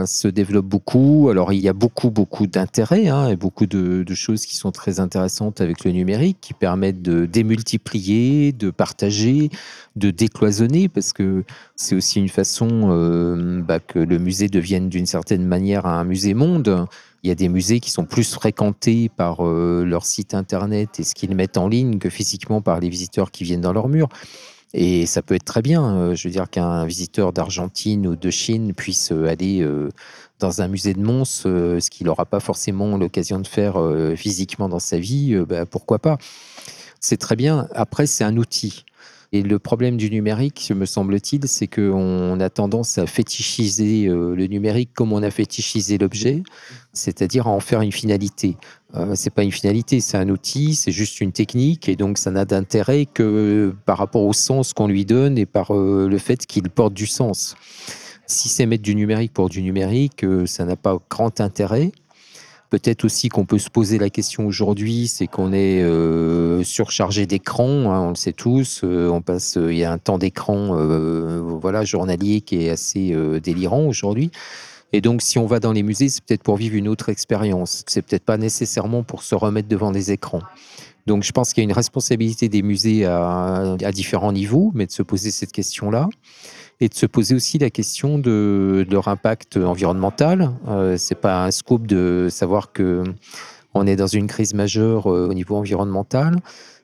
[0.05, 1.29] se développe beaucoup.
[1.31, 4.99] Alors, il y a beaucoup, beaucoup d'intérêts hein, et beaucoup de, choses qui sont très
[4.99, 9.49] intéressantes avec le numérique, qui permettent de démultiplier, de partager,
[9.95, 11.45] de décloisonner, parce que
[11.77, 16.33] c'est aussi une façon euh, bah, que le musée devienne d'une certaine manière un musée
[16.33, 16.85] monde.
[17.23, 21.03] Il y a des musées qui sont plus fréquentés par euh, leur site internet et
[21.03, 24.09] ce qu'ils mettent en ligne que physiquement par les visiteurs qui viennent dans leurs murs.
[24.73, 25.95] Et ça peut être très bien.
[25.95, 29.89] euh, je veux dire qu'un visiteur d'Argentine ou de Chine puisse euh, aller euh,
[30.39, 33.77] dans un musée de Mons, ce qu'il n'aura pas forcément l'occasion de faire
[34.15, 36.17] physiquement dans sa vie, bah, pourquoi pas
[36.99, 37.67] C'est très bien.
[37.75, 38.85] Après, c'est un outil.
[39.33, 44.89] Et le problème du numérique, me semble-t-il, c'est qu'on a tendance à fétichiser le numérique
[44.95, 46.41] comme on a fétichisé l'objet,
[46.91, 48.57] c'est-à-dire à en faire une finalité.
[48.95, 52.29] Euh, c'est pas une finalité, c'est un outil, c'est juste une technique, et donc ça
[52.31, 56.45] n'a d'intérêt que par rapport au sens qu'on lui donne et par euh, le fait
[56.45, 57.55] qu'il porte du sens.
[58.27, 61.91] Si c'est mettre du numérique pour du numérique, euh, ça n'a pas grand intérêt.
[62.69, 67.91] Peut-être aussi qu'on peut se poser la question aujourd'hui, c'est qu'on est, euh, surchargé d'écran,
[67.91, 68.83] hein, on le sait tous.
[68.83, 70.75] on passe, il y a un temps d'écran,
[71.59, 74.31] voilà, journalier qui est assez délirant aujourd'hui.
[74.93, 77.83] Et donc, si on va dans les musées, c'est peut-être pour vivre une autre expérience.
[77.87, 80.41] C'est peut-être pas nécessairement pour se remettre devant des écrans.
[81.07, 84.91] Donc, je pense qu'il y a une responsabilité des musées à, différents niveaux, mais de
[84.91, 86.09] se poser cette question-là
[86.79, 90.51] et de se poser aussi la question de, de leur impact environnemental.
[90.67, 93.03] Euh, c'est pas un scoop de savoir que
[93.73, 96.37] on est dans une crise majeure euh, au niveau environnemental.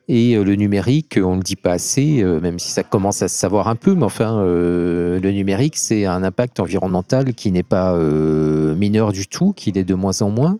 [0.09, 3.21] Et euh, le numérique, on ne le dit pas assez, euh, même si ça commence
[3.21, 7.51] à se savoir un peu, mais enfin, euh, le numérique, c'est un impact environnemental qui
[7.51, 10.57] n'est pas mineur du tout, qu'il est de moins en moins.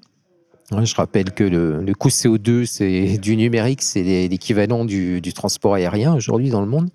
[0.84, 6.14] Je rappelle que le, coût CO2 c'est du numérique, c'est l'é- l'équivalent du transport aérien
[6.14, 6.90] aujourd'hui dans le monde.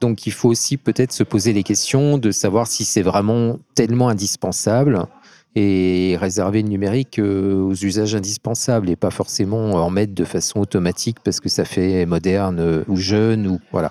[0.00, 4.08] Donc il faut aussi peut-être se poser les questions de savoir si c'est vraiment tellement
[4.08, 5.06] indispensable
[5.56, 10.60] et réserver le numérique euh, aux usages indispensables et pas forcément en mettre de façon
[10.60, 13.90] automatique parce que ça fait moderne euh, ou jeune ou voilà.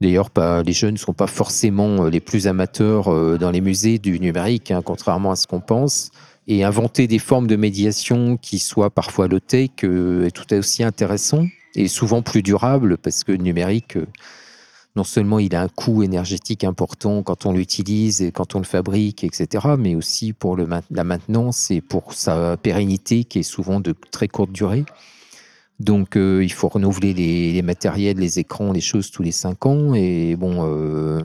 [0.00, 0.30] D'ailleurs,
[0.66, 3.04] les jeunes ne sont pas forcément euh, les plus amateurs
[3.38, 6.10] dans les musées du numérique, hein, contrairement à ce qu'on pense.
[6.48, 11.86] Et inventer des formes de médiation qui soient parfois low-tech est tout aussi intéressant et
[11.86, 13.96] souvent plus durable parce que le numérique,
[14.94, 18.64] non seulement il a un coût énergétique important quand on l'utilise et quand on le
[18.64, 23.94] fabrique, etc., mais aussi pour la maintenance et pour sa pérennité qui est souvent de
[24.10, 24.84] très courte durée.
[25.80, 29.94] Donc euh, il faut renouveler les, matériels, les écrans, les choses tous les cinq ans.
[29.94, 31.22] Et bon, euh,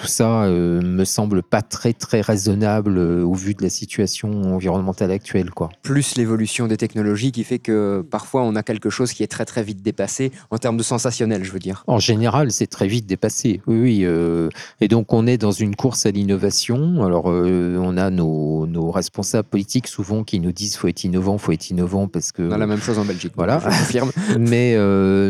[0.00, 4.30] tout ça euh, me semble pas très très raisonnable euh, au vu de la situation
[4.54, 5.68] environnementale actuelle, quoi.
[5.82, 9.44] Plus l'évolution des technologies qui fait que parfois on a quelque chose qui est très
[9.44, 11.84] très vite dépassé en termes de sensationnel, je veux dire.
[11.86, 13.60] En général, c'est très vite dépassé.
[13.66, 14.00] Oui, oui.
[14.04, 14.48] euh,
[14.80, 17.04] et donc, on est dans une course à l'innovation.
[17.04, 21.36] Alors, euh, on a nos, nos responsables politiques souvent qui nous disent faut être innovant,
[21.36, 22.42] faut être innovant parce que.
[22.42, 23.32] On a la même chose en Belgique.
[23.36, 23.58] Voilà.
[23.58, 24.12] je confirme.
[24.38, 24.78] mais,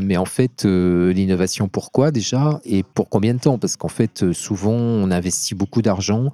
[0.00, 3.58] mais en fait, l'innovation, pourquoi déjà Et pour combien de temps?
[3.58, 4.32] Parce qu'en fait, euh,
[4.68, 6.32] on investit beaucoup d'argent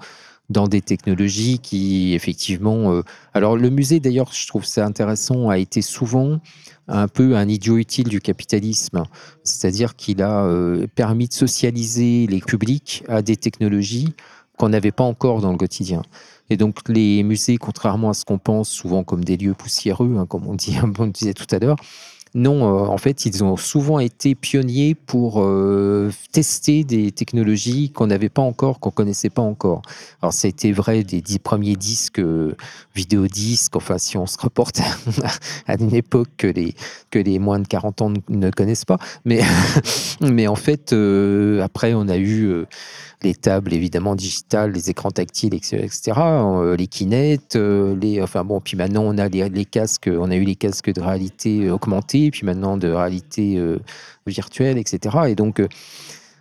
[0.49, 2.93] dans des technologies qui, effectivement...
[2.93, 3.03] euh,
[3.35, 6.41] alors, le musée, d'ailleurs, je trouve ça intéressant, a été souvent
[6.89, 9.03] un peu un idiot utile du capitalisme.
[9.43, 14.15] C'est-à-dire qu'il a euh, permis de socialiser les publics à des technologies
[14.57, 16.03] qu'on n'avait pas encore dans le quotidien.
[16.49, 20.27] Et donc les musées, contrairement à ce qu'on pense souvent comme des lieux poussiéreux, hein,
[20.27, 21.77] comme on, dit, on disait tout à l'heure,
[22.35, 28.09] non, euh, en fait, ils ont souvent été pionniers pour euh, tester des technologies qu'on
[28.09, 29.83] n'avait pas encore, qu'on connaissait pas encore.
[30.21, 32.55] Alors, été vrai des dix premiers disques, euh,
[32.95, 34.81] vidéodisques, enfin, si on se reporte
[35.67, 36.75] à une époque que les,
[37.11, 38.99] que les moins de 40 ans ne, connaissent pas.
[39.25, 39.41] Mais,
[40.21, 42.67] mais en fait, euh, après, on a eu
[43.23, 48.61] les tables évidemment digitales, les écrans tactiles, etc., euh, les Kinect, euh, les, enfin bon,
[48.61, 52.45] puis maintenant on a les, casques, on a eu les casques de réalité augmentée, puis
[52.45, 53.79] maintenant de réalité euh,
[54.27, 55.17] virtuelle, etc.
[55.29, 55.69] Et donc euh,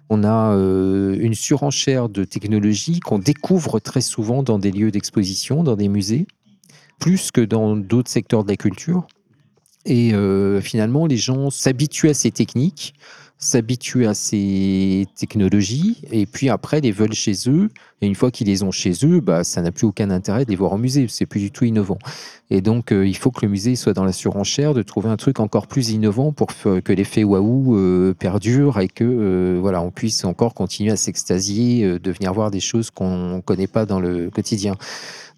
[0.09, 5.63] on a euh, une surenchère de technologies qu'on découvre très souvent dans des lieux d'exposition,
[5.63, 6.27] dans des musées,
[6.99, 9.07] plus que dans d'autres secteurs de la culture.
[9.85, 12.95] Et euh, finalement, les gens s'habituent à ces techniques,
[13.37, 17.69] s'habituent à ces technologies, et puis après les veulent chez eux.
[18.01, 20.49] Et une fois qu'ils les ont chez eux, bah, ça n'a plus aucun intérêt de
[20.49, 21.05] les voir au musée.
[21.09, 21.97] C'est plus du tout innovant.
[22.49, 25.17] Et donc, euh, il faut que le musée soit dans la surenchère de trouver un
[25.17, 29.91] truc encore plus innovant pour que l'effet waouh euh, perdure et que euh, voilà, on
[29.91, 33.99] puisse encore continuer à s'extasier, de venir voir des choses qu'on ne connaît pas dans
[33.99, 34.75] le quotidien.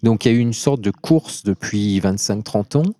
[0.02, 2.92] Donc, il y a eu une sorte de course depuis 25-30 ans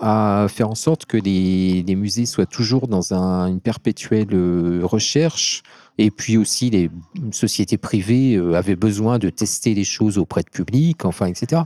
[0.00, 5.62] à faire en sorte que les, musées soient toujours dans un- une perpétuelle euh, recherche.
[6.02, 6.90] Et puis aussi, les
[7.30, 11.60] sociétés privées euh, avaient besoin de tester les choses auprès de public, enfin, etc.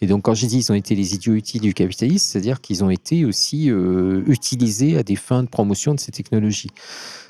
[0.00, 2.82] Et donc, quand j'ai dit ils ont été les idiots utiles du capitalisme, c'est-à-dire qu'ils
[2.82, 6.70] ont été aussi euh, utilisés à des fins de promotion de ces technologies.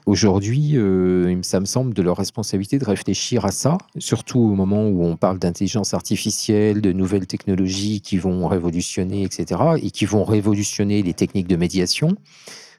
[0.07, 4.89] Aujourd'hui, euh, ça me semble de leur responsabilité de réfléchir à ça, surtout au moment
[4.89, 10.25] où on parle d'intelligence artificielle, de nouvelles technologies qui vont révolutionner, etc., et qui vont
[10.25, 12.17] révolutionner les techniques de médiation,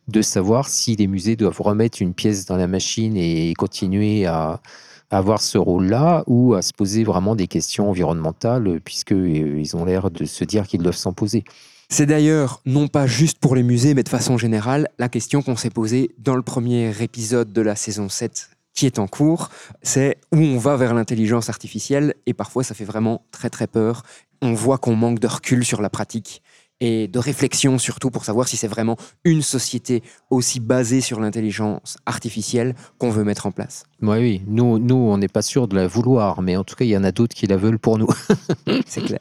[0.07, 4.61] de savoir si les musées doivent remettre une pièce dans la machine et continuer à
[5.09, 10.25] avoir ce rôle-là ou à se poser vraiment des questions environnementales, puisqu'ils ont l'air de
[10.25, 11.43] se dire qu'ils doivent s'en poser.
[11.89, 15.55] C'est d'ailleurs non pas juste pour les musées, mais de façon générale, la question qu'on
[15.55, 19.49] s'est posée dans le premier épisode de la saison 7 qui est en cours,
[19.81, 24.03] c'est où on va vers l'intelligence artificielle, et parfois ça fait vraiment très très peur.
[24.43, 26.43] On voit qu'on manque de recul sur la pratique
[26.79, 31.97] et de réflexion surtout pour savoir si c'est vraiment une société aussi basée sur l'intelligence
[32.05, 33.85] artificielle qu'on veut mettre en place.
[34.01, 34.41] Oui, oui.
[34.47, 36.97] Nous, nous on n'est pas sûr de la vouloir, mais en tout cas, il y
[36.97, 38.09] en a d'autres qui la veulent pour nous.
[38.85, 39.19] c'est clair.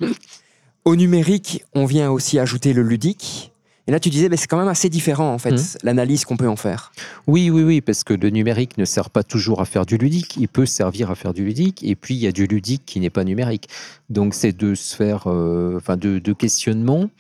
[0.84, 3.52] Au numérique, on vient aussi ajouter le ludique.
[3.86, 5.78] Et là, tu disais, mais c'est quand même assez différent, en fait, mmh.
[5.84, 6.90] l'analyse qu'on peut en faire.
[7.28, 10.36] Oui, oui, oui, parce que le numérique ne sert pas toujours à faire du ludique.
[10.38, 11.84] Il peut servir à faire du ludique.
[11.84, 13.68] Et puis, il y a du ludique qui n'est pas numérique.
[14.10, 17.10] Donc, c'est deux sphères, euh, enfin, deux, questionnements.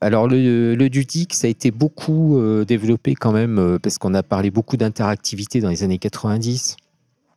[0.00, 4.14] Alors, le, le, ludique, ça a été beaucoup euh, développé quand même, euh, parce qu'on
[4.14, 6.76] a parlé beaucoup d'interactivité dans les années 90.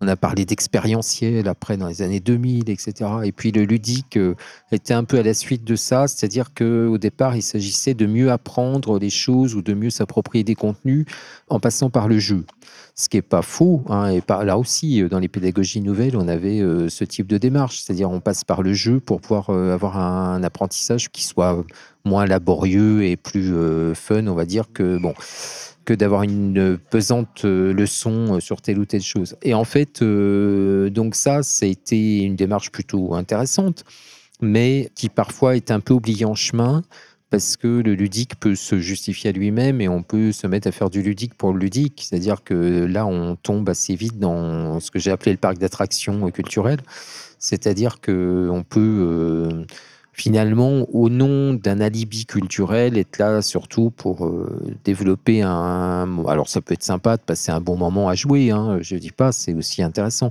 [0.04, 3.10] On a parlé d'expérientiel après dans les années 2000, etc.
[3.24, 4.36] Et puis le ludique euh,
[4.74, 8.30] était un peu à la suite de ça, c'est-à-dire qu'au départ, il s'agissait de mieux
[8.30, 11.06] apprendre les choses ou de mieux s'approprier des contenus
[11.48, 12.44] en passant par le jeu.
[12.96, 13.82] Ce qui n'est pas faux.
[13.88, 17.28] Hein, et par, là aussi, euh, dans les pédagogies nouvelles, on avait euh, ce type
[17.28, 21.64] de démarche, c'est-à-dire on passe par le jeu pour pouvoir avoir un, apprentissage qui soit
[22.04, 23.54] moins laborieux et plus
[23.96, 25.14] fun, on va dire que bon
[25.86, 29.36] que d'avoir une pesante euh, leçon euh, sur telle ou telle chose.
[29.42, 33.84] Et en fait, euh, donc ça, ça a été une démarche plutôt intéressante,
[34.42, 36.84] mais qui parfois est un peu oubliée en chemin
[37.30, 40.72] parce que le ludique peut se justifier à lui-même et on peut se mettre à
[40.72, 42.06] faire du ludique pour le ludique.
[42.08, 46.30] C'est-à-dire que là, on tombe assez vite dans ce que j'ai appelé le parc d'attractions
[46.30, 46.82] culturelles.
[47.40, 49.66] C'est-à-dire qu'on peut
[50.14, 56.24] finalement, au nom d'un alibi culturel, être là surtout pour euh, développer un.
[56.28, 59.00] Alors, ça peut être sympa de passer un bon moment à jouer, hein, je ne
[59.00, 60.30] dis pas, c'est aussi intéressant.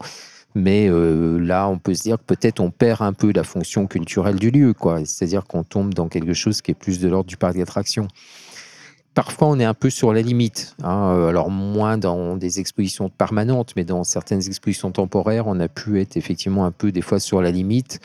[0.55, 3.87] Mais euh, là, on peut se dire que peut-être on perd un peu la fonction
[3.87, 5.05] culturelle du lieu, quoi.
[5.05, 8.09] C'est-à-dire qu'on tombe dans quelque chose qui est plus de l'ordre du parc d'attractions.
[9.15, 10.75] Parfois, on est un peu sur la limite.
[10.83, 11.27] Hein.
[11.29, 16.17] Alors, moins dans des expositions permanentes, mais dans certaines expositions temporaires, on a pu être
[16.17, 18.01] effectivement un peu des fois sur la limite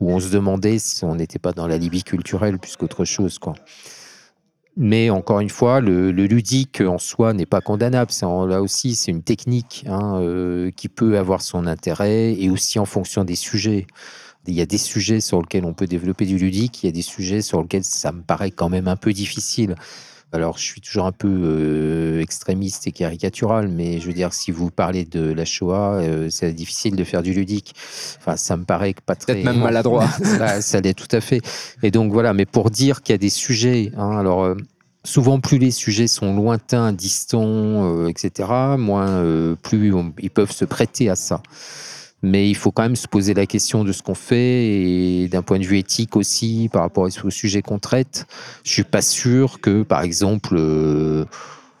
[0.00, 3.38] où on se demandait si on n'était pas dans la Libye culturelle plus qu'autre chose.
[3.38, 3.54] Quoi.
[4.76, 8.12] Mais encore une fois, le, ludique en soi n'est pas condamnable.
[8.22, 12.84] là aussi, c'est une technique hein, euh, qui peut avoir son intérêt et aussi en
[12.84, 13.86] fonction des sujets.
[14.46, 16.92] Il y a des sujets sur lesquels on peut développer du ludique, il y a
[16.92, 19.74] des sujets sur lesquels ça me paraît quand même un peu difficile.
[20.32, 24.50] Alors, je suis toujours un peu euh, extrémiste et caricatural, mais je veux dire, si
[24.50, 27.74] vous parlez de la Shoah, euh, c'est difficile de faire du ludique.
[28.18, 29.34] Enfin, ça me paraît pas très.
[29.34, 30.06] Peut-être même maladroit.
[30.22, 31.40] ça, ça l'est tout à fait.
[31.82, 34.44] Et donc, voilà, mais pour dire qu'il y a des sujets, hein, alors.
[34.44, 34.54] Euh,
[35.04, 41.16] souvent, plus les sujets sont lointains, distants, etc., moins plus ils peuvent se prêter à
[41.16, 41.40] ça.
[42.22, 45.42] Mais il faut quand même se poser la question de ce qu'on fait et d'un
[45.42, 48.26] point de vue éthique aussi par rapport au sujet qu'on traite.
[48.64, 51.24] Je suis pas sûr que, par exemple, euh,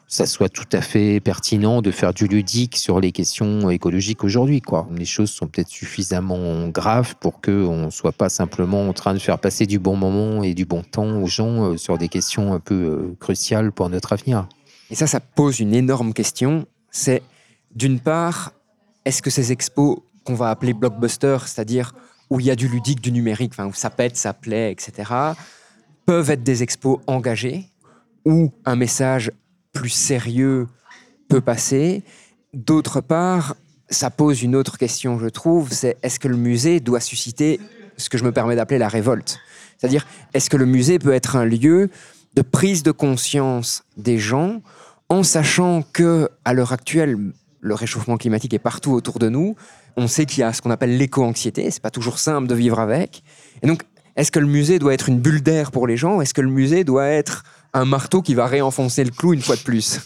[0.08, 4.62] ça soit tout à fait pertinent de faire du ludique sur les questions écologiques aujourd'hui.
[4.96, 9.18] Les choses sont peut-être suffisamment graves pour qu'on ne soit pas simplement en train de
[9.18, 12.54] faire passer du bon moment et du bon temps aux gens euh, sur des questions
[12.54, 14.48] un peu euh, cruciales pour notre avenir.
[14.90, 16.66] Et ça, ça pose une énorme question.
[16.90, 17.22] C'est
[17.74, 18.52] d'une part,
[19.04, 21.94] est-ce que ces expos qu'on va appeler blockbuster, c'est-à-dire
[22.28, 25.10] où il y a du ludique, du numérique, où ça pète, ça plaît, etc.,
[26.04, 27.64] peuvent être des expos engagés,
[28.26, 29.32] où un message
[29.72, 30.66] plus sérieux
[31.30, 32.02] peut passer.
[32.52, 33.56] D'autre part,
[33.88, 37.58] ça pose une autre question, je trouve, c'est est-ce que le musée doit susciter
[37.96, 39.38] ce que je me permets d'appeler la révolte?
[39.78, 41.88] C'est-à-dire, est-ce que le musée peut être un lieu
[42.34, 44.60] de prise de conscience des gens
[45.08, 47.16] en sachant que, à l'heure actuelle,
[47.60, 49.56] le réchauffement climatique est partout autour de nous,
[49.98, 52.78] on sait qu'il y a ce qu'on appelle l'éco-anxiété, c'est pas toujours simple de vivre
[52.78, 53.22] avec.
[53.62, 53.82] Et donc,
[54.16, 56.40] est-ce que le musée doit être une bulle d'air pour les gens ou est-ce que
[56.40, 60.00] le musée doit être un marteau qui va réenfoncer le clou une fois de plus?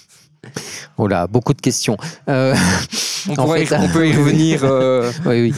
[0.99, 1.97] Oh là, beaucoup de questions.
[2.29, 2.55] Euh,
[3.39, 4.65] on, peut y revenir.
[4.65, 5.55] Euh, oui, oui.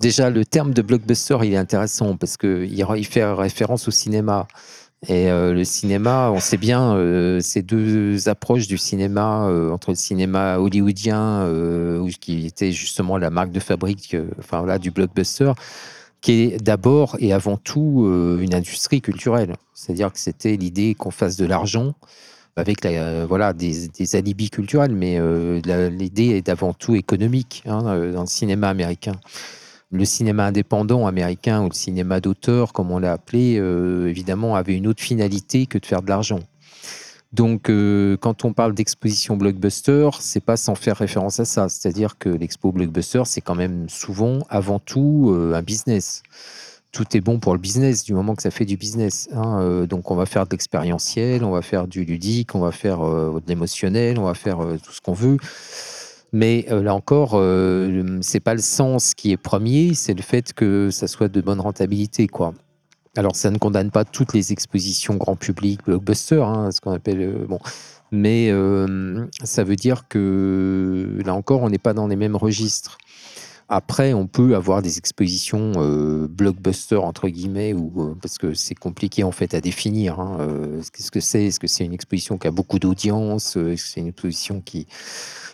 [0.00, 4.46] Déjà, le terme de blockbuster, il est intéressant parce qu'il fait référence au cinéma.
[5.06, 9.90] Et euh, le cinéma, on sait bien, euh, ces deux approches du cinéma, euh, entre
[9.90, 11.48] le cinéma hollywoodien,
[12.20, 15.52] qui était justement la marque de fabrique, enfin là, du blockbuster,
[16.20, 19.54] qui est d'abord et avant tout une industrie culturelle.
[19.72, 21.94] C'est-à-dire que c'était l'idée qu'on fasse de l'argent
[22.56, 25.20] avec la, voilà, des, alibis culturels, mais
[25.90, 29.14] l'idée est d'avant tout économique hein, dans le cinéma américain
[29.90, 34.74] le cinéma indépendant américain ou le cinéma d'auteur, comme on l'a appelé, euh, évidemment, avait
[34.76, 36.40] une autre finalité que de faire de l'argent.
[37.32, 41.68] Donc, euh, quand on parle d'exposition blockbuster, c'est pas sans faire référence à ça.
[41.68, 46.22] C'est-à-dire que l'expo blockbuster, c'est quand même souvent, avant tout, euh, un business.
[46.90, 49.28] tout est bon pour le business du moment que ça fait du business.
[49.34, 49.84] hein.
[49.86, 53.42] Donc on va faire de l'expérientiel, on va faire du ludique, on va faire de
[53.46, 55.36] l'émotionnel, on va faire tout ce qu'on veut.
[56.32, 60.52] Mais euh, là encore, euh, c'est pas le sens qui est premier, c'est le fait
[60.52, 62.52] que ça soit de bonne rentabilité, quoi.
[63.16, 67.20] Alors ça ne condamne pas toutes les expositions grand public, blockbuster, hein, ce qu'on appelle
[67.20, 67.58] euh, bon.
[68.12, 72.98] Mais euh, ça veut dire que là encore, on n'est pas dans les mêmes registres.
[73.70, 78.74] Après, on peut avoir des expositions euh, blockbuster entre guillemets, ou euh, parce que c'est
[78.74, 80.20] compliqué en fait à définir.
[80.20, 83.72] hein, euh, Qu'est-ce que c'est Est-ce que c'est une exposition qui a beaucoup d'audience Euh,
[83.72, 84.86] Est-ce que c'est une exposition qui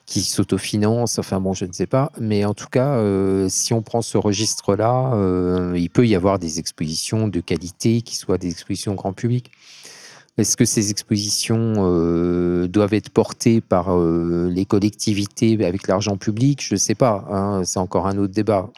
[0.07, 1.19] qui s'autofinance?
[1.19, 2.13] Enfin bon, je ne sais pas.
[2.21, 6.39] Mais en tout cas, euh, si on prend ce registre-là, euh, il peut y avoir
[6.39, 9.51] des expositions de qualité qui soient des expositions grand public.
[10.37, 16.61] Est-ce que ces expositions euh, doivent être portées par euh, les collectivités avec l'argent public?
[16.61, 17.25] Je ne sais pas.
[17.31, 18.71] hein, c'est encore un autre débat.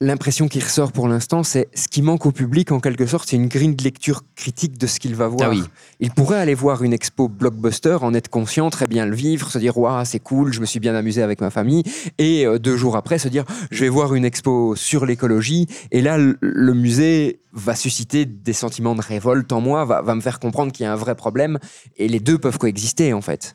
[0.00, 3.34] L'impression qui ressort pour l'instant, c'est ce qui manque au public en quelque sorte, c'est
[3.34, 5.50] une grille de lecture critique de ce qu'il va voir.
[5.50, 5.64] Ah oui.
[5.98, 9.58] Il pourrait aller voir une expo blockbuster, en être conscient, très bien le vivre, se
[9.58, 11.82] dire waouh c'est cool, je me suis bien amusé avec ma famille,
[12.18, 16.00] et euh, deux jours après se dire je vais voir une expo sur l'écologie, et
[16.00, 20.20] là le, le musée va susciter des sentiments de révolte en moi, va, va me
[20.20, 21.58] faire comprendre qu'il y a un vrai problème,
[21.96, 23.54] et les deux peuvent coexister en fait.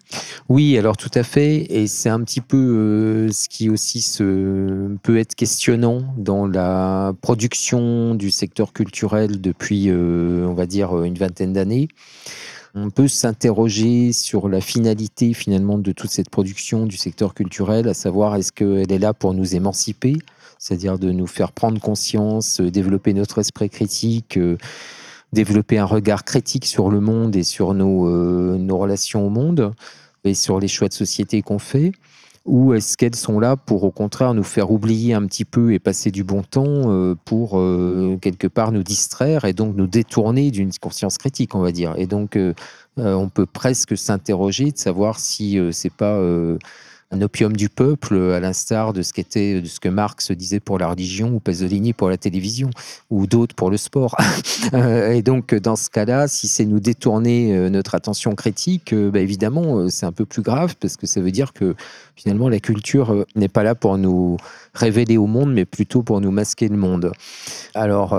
[0.49, 1.71] Oui, alors tout à fait.
[1.71, 7.13] Et c'est un petit peu euh, ce qui aussi se, peut être questionnant dans la
[7.21, 11.87] production du secteur culturel depuis, euh, on va dire, une vingtaine d'années.
[12.75, 17.93] On peut s'interroger sur la finalité finalement de toute cette production du secteur culturel, à
[17.93, 20.17] savoir est-ce qu'elle est là pour nous émanciper,
[20.57, 24.57] c'est-à-dire de nous faire prendre conscience, euh, développer notre esprit critique, euh,
[25.33, 29.73] développer un regard critique sur le monde et sur nos, euh, nos relations au monde
[30.23, 31.91] et sur les choix de société qu'on fait
[32.45, 35.79] ou est-ce qu'elles sont là pour au contraire nous faire oublier un petit peu et
[35.79, 40.51] passer du bon temps euh, pour euh, quelque part nous distraire et donc nous détourner
[40.51, 41.93] d'une conscience critique, on va dire.
[41.97, 42.53] Et donc euh,
[42.97, 46.19] on peut presque s'interroger de savoir si c'est pas
[47.13, 51.39] un opium du peuple, à l'instar de ce que Marx disait pour la religion ou
[51.39, 52.71] Pasolini pour la télévision
[53.11, 54.15] ou d'autres pour le sport.
[54.73, 59.11] Euh, et donc dans ce cas-là, si c'est nous détourner euh, notre attention critique, euh,
[59.11, 61.75] bah, évidemment c'est un peu plus grave parce que ça veut dire que
[62.15, 64.37] finalement la culture n'est pas là pour nous
[64.73, 67.11] révéler au monde, mais plutôt pour nous masquer le monde.
[67.75, 68.17] Alors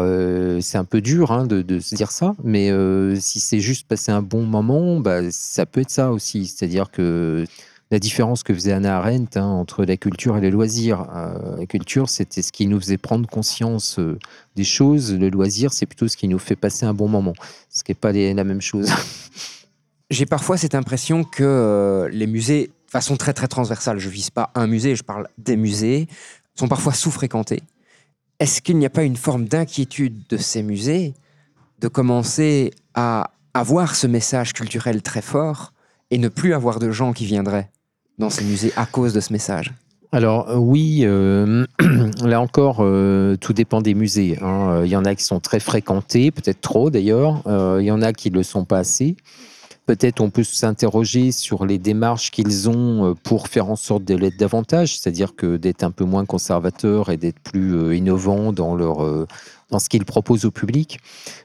[0.61, 2.71] c'est un peu dur hein, de, se dire ça, mais
[3.19, 6.47] si c'est juste passer un bon moment, bah, ça peut être ça aussi.
[6.47, 7.47] C'est-à-dire que
[7.95, 11.07] la différence que faisait Anna Arendt hein, entre la culture et le loisir.
[11.15, 14.19] Euh, la culture, c'était ce qui nous faisait prendre conscience euh,
[14.57, 15.15] des choses.
[15.15, 17.35] Le loisir, c'est plutôt ce qui nous fait passer un bon moment,
[17.71, 18.91] ce qui n'est pas les- la même chose.
[20.11, 24.31] J'ai parfois cette impression que euh, les musées, de façon très très transversale, je vise
[24.31, 26.09] pas un musée, je parle des musées,
[26.57, 27.63] sont parfois sous-fréquentés.
[28.41, 31.15] Est-ce qu'il n'y a pas une forme d'inquiétude de ces musées
[31.79, 35.73] de commencer à avoir ce message culturel très fort
[36.11, 37.71] et ne plus avoir de gens qui viendraient?
[38.19, 39.73] Dans ces musées à cause de ce message
[40.13, 41.67] Alors euh, oui, euh,
[42.25, 44.39] là encore, euh, tout dépend des musées.
[44.41, 44.83] hein.
[44.85, 47.43] Il y en a qui sont très fréquentés, peut-être trop d'ailleurs.
[47.81, 49.17] Il y en a qui ne le sont pas assez.
[49.87, 54.39] Peut-être on peut s'interroger sur les démarches qu'ils ont pour faire en sorte de l'être
[54.39, 59.27] davantage, c'est-à-dire que d'être un peu moins conservateur et d'être plus innovant dans leur
[59.79, 60.99] ce qu'ils proposent au public.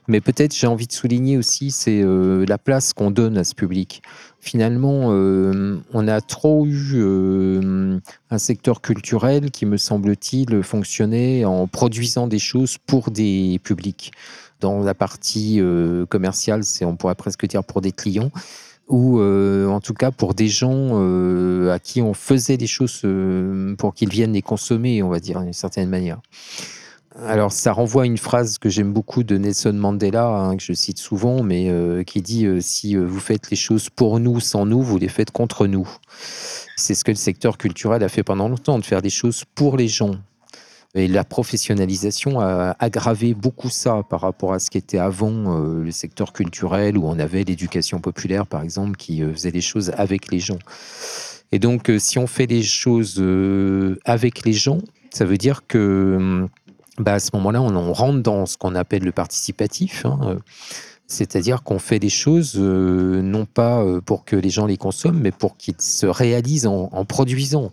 [0.07, 3.55] Mais peut-être j'ai envie de souligner aussi c'est euh, la place qu'on donne à ce
[3.55, 4.01] public.
[4.39, 7.99] Finalement, euh, on a trop eu euh,
[8.31, 14.11] un secteur culturel qui, me semble-t-il, fonctionnait en produisant des choses pour des publics.
[14.61, 15.61] Dans la partie
[16.09, 18.29] commerciale, c'est on pourrait presque dire pour des clients,
[18.89, 20.97] ou en tout cas pour des gens
[21.69, 23.05] à qui on faisait des choses
[23.77, 26.19] pour qu'ils viennent les consommer, on va dire d'une certaine manière.
[27.25, 30.71] Alors, ça renvoie à une phrase que j'aime beaucoup de Nelson Mandela, hein, que je
[30.73, 34.39] cite souvent, mais euh, qui dit euh, Si euh, vous faites les choses pour nous,
[34.39, 35.87] sans nous, vous les faites contre nous.
[36.77, 39.75] C'est ce que le secteur culturel a fait pendant longtemps, de faire des choses pour
[39.75, 40.15] les gens.
[40.95, 45.91] Et la professionnalisation a aggravé beaucoup ça par rapport à ce qui était avant le
[45.91, 50.39] secteur culturel, où on avait l'éducation populaire, par exemple, qui faisait les choses avec les
[50.39, 50.57] gens.
[51.51, 53.23] Et donc, si on fait les choses
[54.03, 54.79] avec les gens,
[55.11, 56.49] ça veut dire que hum,
[56.99, 60.05] bah, à ce moment-là, on, rentre dans ce qu'on appelle le participatif.
[60.05, 60.35] hein, euh,
[61.07, 65.19] c'est-à-dire qu'on fait des choses euh, non pas euh, pour que les gens les consomment,
[65.19, 67.71] mais pour qu'ils se réalisent en, produisant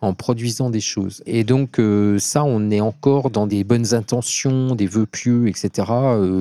[0.00, 1.22] en produisant des choses.
[1.26, 1.80] Et donc
[2.18, 5.88] ça, on est encore dans des bonnes intentions, des vœux pieux, etc.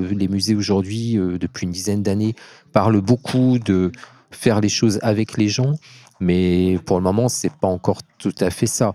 [0.09, 2.33] Les musées aujourd'hui, depuis une dizaine d'années,
[2.73, 3.91] parlent beaucoup de
[4.31, 5.75] faire les choses avec les gens,
[6.19, 8.93] mais pour le moment, c'est pas encore tout à fait ça.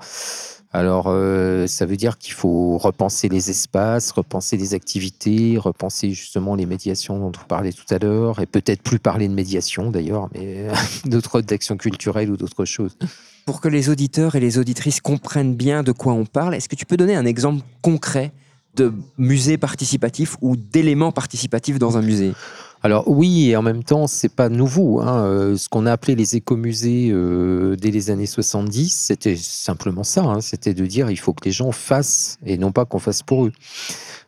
[0.77, 6.55] Alors, euh, ça veut dire qu'il faut repenser les espaces, repenser les activités, repenser justement
[6.55, 10.29] les médiations dont on parlait tout à l'heure, et peut-être plus parler de médiation d'ailleurs,
[10.35, 10.67] mais
[11.07, 12.99] d'autres d'actions culturelles ou d'autres choses.
[13.47, 16.77] Pour que les auditeurs et les auditrices comprennent bien de quoi on parle, est-ce que
[16.77, 18.33] tu peux donner un exemple concret
[18.75, 22.35] de musée participatif ou d'éléments participatifs dans un musée?
[22.83, 25.01] Alors oui, et en même temps, c'est pas nouveau.
[25.01, 25.25] Hein.
[25.25, 30.23] Euh, ce qu'on a appelé les écomusées euh, dès les années 70, c'était simplement ça.
[30.23, 30.41] Hein.
[30.41, 33.47] C'était de dire il faut que les gens fassent et non pas qu'on fasse pour
[33.47, 33.53] eux.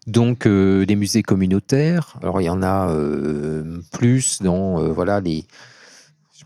[0.06, 2.16] Donc euh, les musées communautaires.
[2.22, 2.92] Alors il y en a
[3.92, 5.44] plus dans voilà les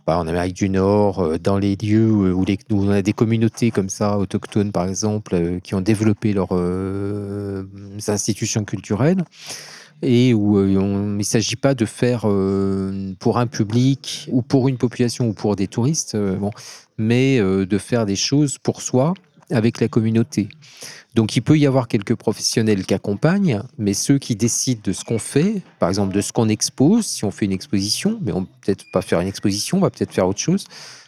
[0.05, 3.89] pas, en Amérique du Nord, dans les lieux où, où, on a des communautés comme
[3.89, 6.53] ça, autochtones par exemple, qui ont développé leurs
[8.09, 9.23] institutions culturelles
[10.03, 14.69] et où euh, il ne s'agit pas de faire euh, pour un public ou pour
[14.69, 16.51] une population ou pour des touristes, euh, bon,
[16.99, 19.15] mais de faire des choses pour soi
[19.51, 20.49] avec la communauté.
[21.15, 25.05] Donc il peut y avoir quelques professionnels qui accompagnent, mais ceux qui décident de ce
[25.05, 28.45] qu'on fait, par exemple de ce qu'on expose, si on fait une exposition, mais on
[28.45, 30.65] peut-être pas faire une exposition, on va peut-être faire autre chose,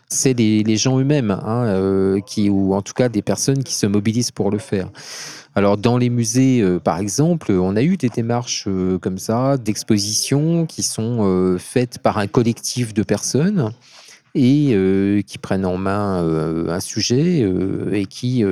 [0.08, 4.30] c'est les, gens eux-mêmes, hein, qui, ou en tout cas des personnes qui se mobilisent
[4.30, 4.90] pour le faire.
[5.56, 9.56] Alors dans les musées, euh, par exemple, on a eu des démarches euh, comme ça,
[9.56, 13.72] d'expositions qui sont euh, faites par un collectif de personnes
[14.36, 16.18] et qui prennent en main
[16.68, 17.48] un sujet
[17.92, 18.42] et qui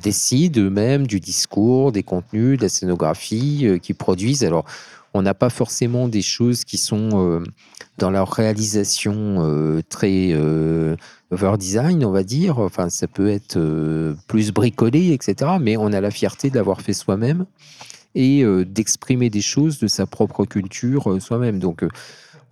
[0.00, 4.44] décident eux-mêmes du discours, des contenus, de la scénographie, qui produisent.
[4.44, 4.64] Alors
[5.12, 7.42] on n'a pas forcément des choses qui sont
[7.98, 10.32] dans leur réalisation très
[11.34, 12.58] over design, on va dire.
[12.58, 15.52] Enfin, ça peut être euh, plus bricolé, etc.
[15.60, 17.46] Mais on a la fierté de l'avoir fait soi-même
[18.14, 21.58] et euh, d'exprimer des choses de sa propre culture euh, soi-même.
[21.58, 21.84] Donc,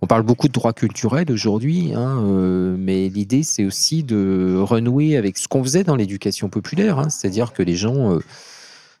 [0.01, 2.21] on parle beaucoup de droits culturels aujourd'hui, hein,
[2.77, 7.09] mais l'idée, c'est aussi de renouer avec ce qu'on faisait dans l'éducation populaire, hein.
[7.09, 8.19] c'est-à-dire que les gens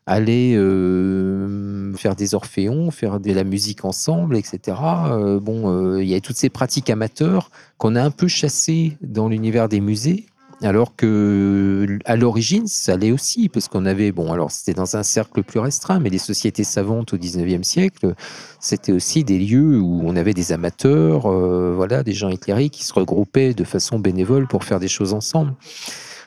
[0.05, 4.77] aller euh, faire des orphéons, faire de la musique ensemble, etc.
[5.07, 8.97] Euh, bon, euh, il y a toutes ces pratiques amateurs qu'on a un peu chassées
[9.01, 10.25] dans l'univers des musées,
[10.61, 15.03] alors que à l'origine, ça allait aussi, parce qu'on avait, bon, alors c'était dans un
[15.03, 18.13] cercle plus restreint, mais les sociétés savantes au 19e siècle,
[18.59, 21.29] c'était aussi des lieux où on avait des amateurs,
[21.75, 25.53] voilà, des gens éclairés qui se regroupaient de façon bénévole pour faire des choses ensemble.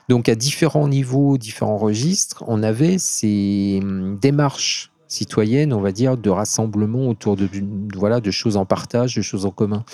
[0.09, 6.16] Donc à différents niveaux, différents registres, on avait ces hum, démarches citoyennes, on va dire,
[6.16, 7.48] de rassemblement autour de,
[7.94, 9.84] voilà, de choses en partage, de choses en commun.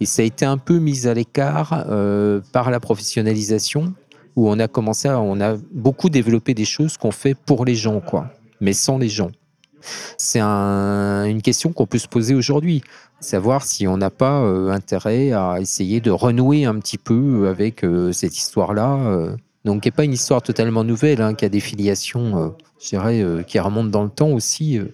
[0.00, 3.94] Et ça a été un peu mis à l'écart euh, par la professionnalisation,
[4.36, 7.76] où on a commencé à, on a beaucoup développé des choses qu'on fait pour les
[7.76, 8.30] gens, quoi,
[8.60, 9.30] mais sans les gens.
[10.18, 12.82] C'est une question qu'on peut se poser aujourd'hui,
[13.20, 17.84] savoir si on n'a pas euh, intérêt à essayer de renouer un petit peu avec
[17.84, 21.60] euh, cette histoire-là donc, qui n'est pas une histoire totalement nouvelle, hein, qui a des
[21.60, 22.48] filiations, euh,
[22.80, 24.86] je dirais, euh, qui remontent dans le temps aussi, euh,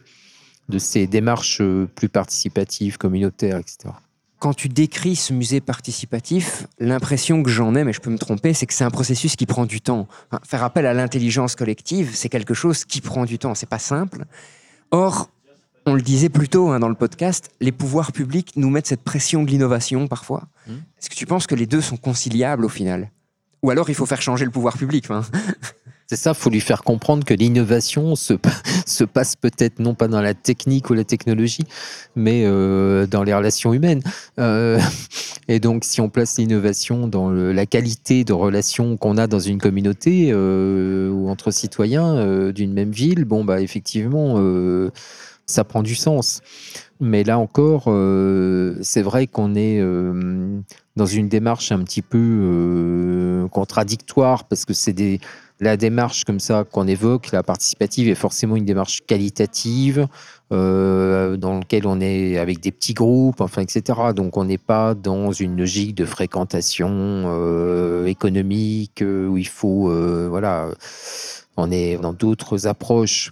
[0.69, 1.61] de ces démarches
[1.97, 3.93] plus participatives, communautaires, etc.
[4.39, 8.55] Quand tu décris ce musée participatif, l'impression que j'en ai, mais je peux me tromper,
[8.55, 10.07] c'est que c'est un processus qui prend du temps.
[10.45, 13.57] faire appel à l'intelligence collective, c'est quelque chose qui prend du temps.
[13.57, 14.25] C'est pas simple.
[14.91, 15.31] Or,
[15.87, 19.03] on le disait plus tôt hein, dans le podcast, les pouvoirs publics nous mettent cette
[19.03, 20.45] pression de l'innovation parfois.
[20.67, 20.73] Mmh.
[20.99, 23.11] Est-ce que tu penses que les deux sont conciliables au final?
[23.63, 25.07] Ou alors il faut faire changer le pouvoir public.
[26.11, 28.35] C'est ça, faut lui faire comprendre que l'innovation se,
[28.85, 31.63] se, passe peut-être non pas dans la technique ou la technologie,
[32.17, 34.03] mais euh, dans les relations humaines.
[34.41, 34.81] Euh,
[35.47, 39.59] et donc, si on place l'innovation dans la qualité de relations qu'on a dans une
[39.59, 44.35] communauté euh, ou entre citoyens d'une même ville, bon, bah, effectivement,
[45.47, 46.41] ça prend du sens.
[46.99, 47.85] Mais là encore,
[48.83, 49.81] c'est vrai qu'on est
[50.97, 55.21] dans une démarche un petit peu contradictoire parce que c'est des
[55.61, 60.09] la démarche comme ça qu'on évoque, la participative est forcément une démarche qualitative
[60.53, 63.99] euh, dans laquelle on est avec des petits groupes, enfin etc.
[64.15, 69.91] Donc on n'est pas dans une logique de fréquentation euh, économique où il faut
[70.29, 70.69] voilà,
[71.57, 73.31] on est dans d'autres approches.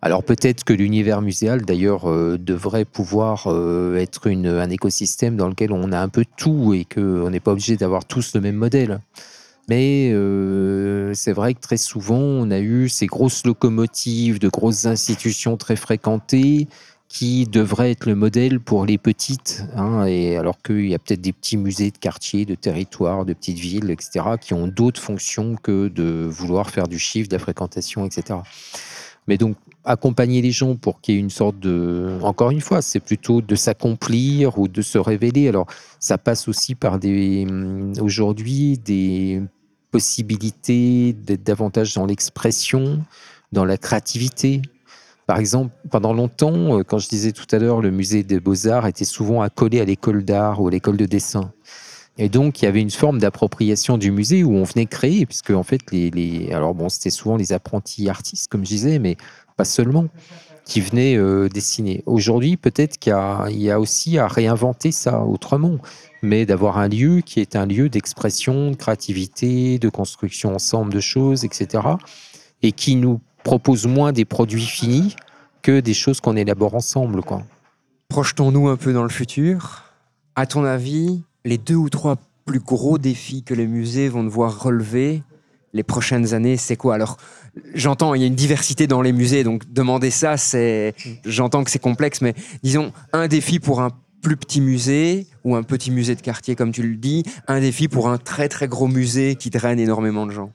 [0.00, 5.72] Alors peut-être que l'univers muséal, d'ailleurs, euh, devrait pouvoir euh, être un écosystème dans lequel
[5.72, 9.00] on a un peu tout et qu'on n'est pas obligé d'avoir tous le même modèle.
[9.68, 14.86] Mais euh, c'est vrai que très souvent, on a eu ces grosses locomotives de grosses
[14.86, 16.68] institutions très fréquentées
[17.08, 19.64] qui devraient être le modèle pour les petites.
[19.74, 23.32] Hein, et alors qu'il y a peut-être des petits musées de quartier, de territoire, de
[23.32, 27.38] petites villes, etc., qui ont d'autres fonctions que de vouloir faire du chiffre, de la
[27.38, 28.40] fréquentation, etc.
[29.26, 32.18] Mais donc, accompagner les gens pour qu'il y ait une sorte de...
[32.22, 35.48] Encore une fois, c'est plutôt de s'accomplir ou de se révéler.
[35.48, 35.66] Alors,
[35.98, 37.46] ça passe aussi par des...
[38.00, 39.42] Aujourd'hui, des
[39.90, 43.02] possibilité d'être davantage dans l'expression,
[43.52, 44.62] dans la créativité.
[45.26, 48.86] Par exemple, pendant longtemps, euh, quand je disais tout à l'heure, le musée des beaux-arts
[48.86, 51.52] était souvent accolé à l'école d'art ou à l'école de dessin.
[52.16, 55.50] Et donc, il y avait une forme d'appropriation du musée où on venait créer, puisque
[55.50, 59.16] en fait, les, les alors bon, c'était souvent les apprentis artistes, comme je disais, mais
[59.56, 60.06] pas seulement,
[60.68, 62.02] qui venaient euh, dessiner.
[62.04, 65.78] Aujourd'hui, peut-être qu'il y, a aussi à réinventer ça autrement,
[66.22, 71.00] mais d'avoir un lieu qui est un lieu d'expression, de créativité, de construction ensemble de
[71.00, 71.82] choses, etc.,
[72.62, 75.16] et qui nous propose moins des produits finis
[75.62, 77.42] que des choses qu'on élabore ensemble, quoi.
[78.10, 79.84] Projetons-nous un peu dans le futur.
[80.36, 84.62] À ton avis, les deux ou trois plus gros défis que les musées vont devoir
[84.62, 85.22] relever
[85.72, 86.94] les prochaines années, c'est quoi?
[86.94, 87.16] Alors,
[87.74, 90.94] j'entends, il y a une diversité dans les musées, donc demander ça, c'est,
[91.24, 93.90] j'entends que c'est complexe, mais disons, un défi pour un
[94.22, 97.88] plus petit musée ou un petit musée de quartier, comme tu le dis, un défi
[97.88, 100.52] pour un très très gros musée qui draine énormément de gens.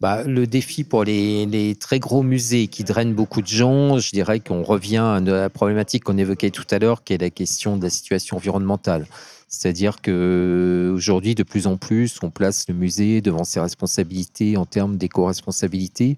[0.00, 4.10] Bah, le défi pour les, les, très gros musées qui drainent beaucoup de gens, je
[4.10, 7.76] dirais qu'on revient à la problématique qu'on évoquait tout à l'heure, qui est la question
[7.76, 9.06] de la situation environnementale.
[9.52, 14.96] C'est-à-dire qu'aujourd'hui, de plus en plus, on place le musée devant ses responsabilités en termes
[14.96, 16.16] d'éco-responsabilité.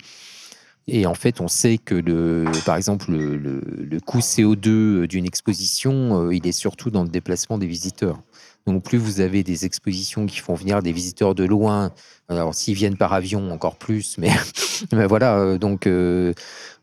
[0.87, 6.35] Et en fait, on sait que, par exemple, le, le, coût CO2 d'une exposition, euh,
[6.35, 8.22] il est surtout dans le déplacement des visiteurs.
[8.66, 11.92] Donc, plus vous avez des expositions qui font venir des visiteurs de loin,
[12.30, 16.32] alors s'ils viennent par avion, encore plus, mais, voilà, euh, donc euh,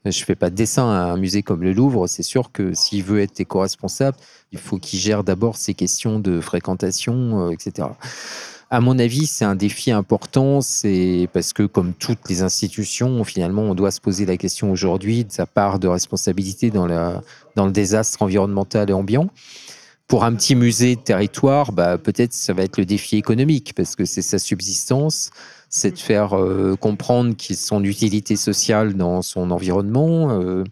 [0.05, 2.05] je fais pas de dessin à un musée comme le Louvre.
[2.05, 4.17] C'est sûr que s'il veut être éco-responsable,
[4.51, 7.87] il faut qu'il gère d'abord ces questions de fréquentation, euh, etc.
[8.69, 10.61] À mon avis, c'est un défi important.
[10.61, 15.25] C'est parce que, comme toutes les institutions, finalement, on doit se poser la question aujourd'hui
[15.25, 16.87] de sa part de responsabilité dans,
[17.55, 19.27] dans le désastre environnemental et ambiant.
[20.11, 23.95] Pour un petit musée de territoire, bah, peut-être ça va être le défi économique parce
[23.95, 25.29] que c'est sa subsistance
[25.69, 30.31] c'est de faire euh, comprendre son utilité sociale dans son environnement.
[30.31, 30.65] Euh,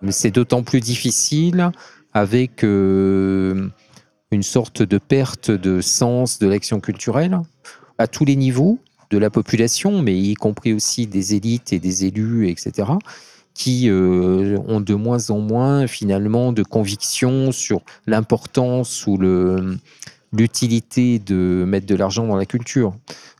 [0.00, 1.72] mais c'est d'autant plus difficile
[2.14, 3.68] avec euh,
[4.30, 7.36] une sorte de perte de sens de l'action culturelle
[7.98, 8.78] à tous les niveaux
[9.10, 12.92] de la population, mais y compris aussi des élites et des élus, etc.,
[13.58, 19.78] qui ont de moins en moins finalement de conviction sur l'importance ou le
[20.32, 22.94] l'utilité de mettre de l'argent dans la culture.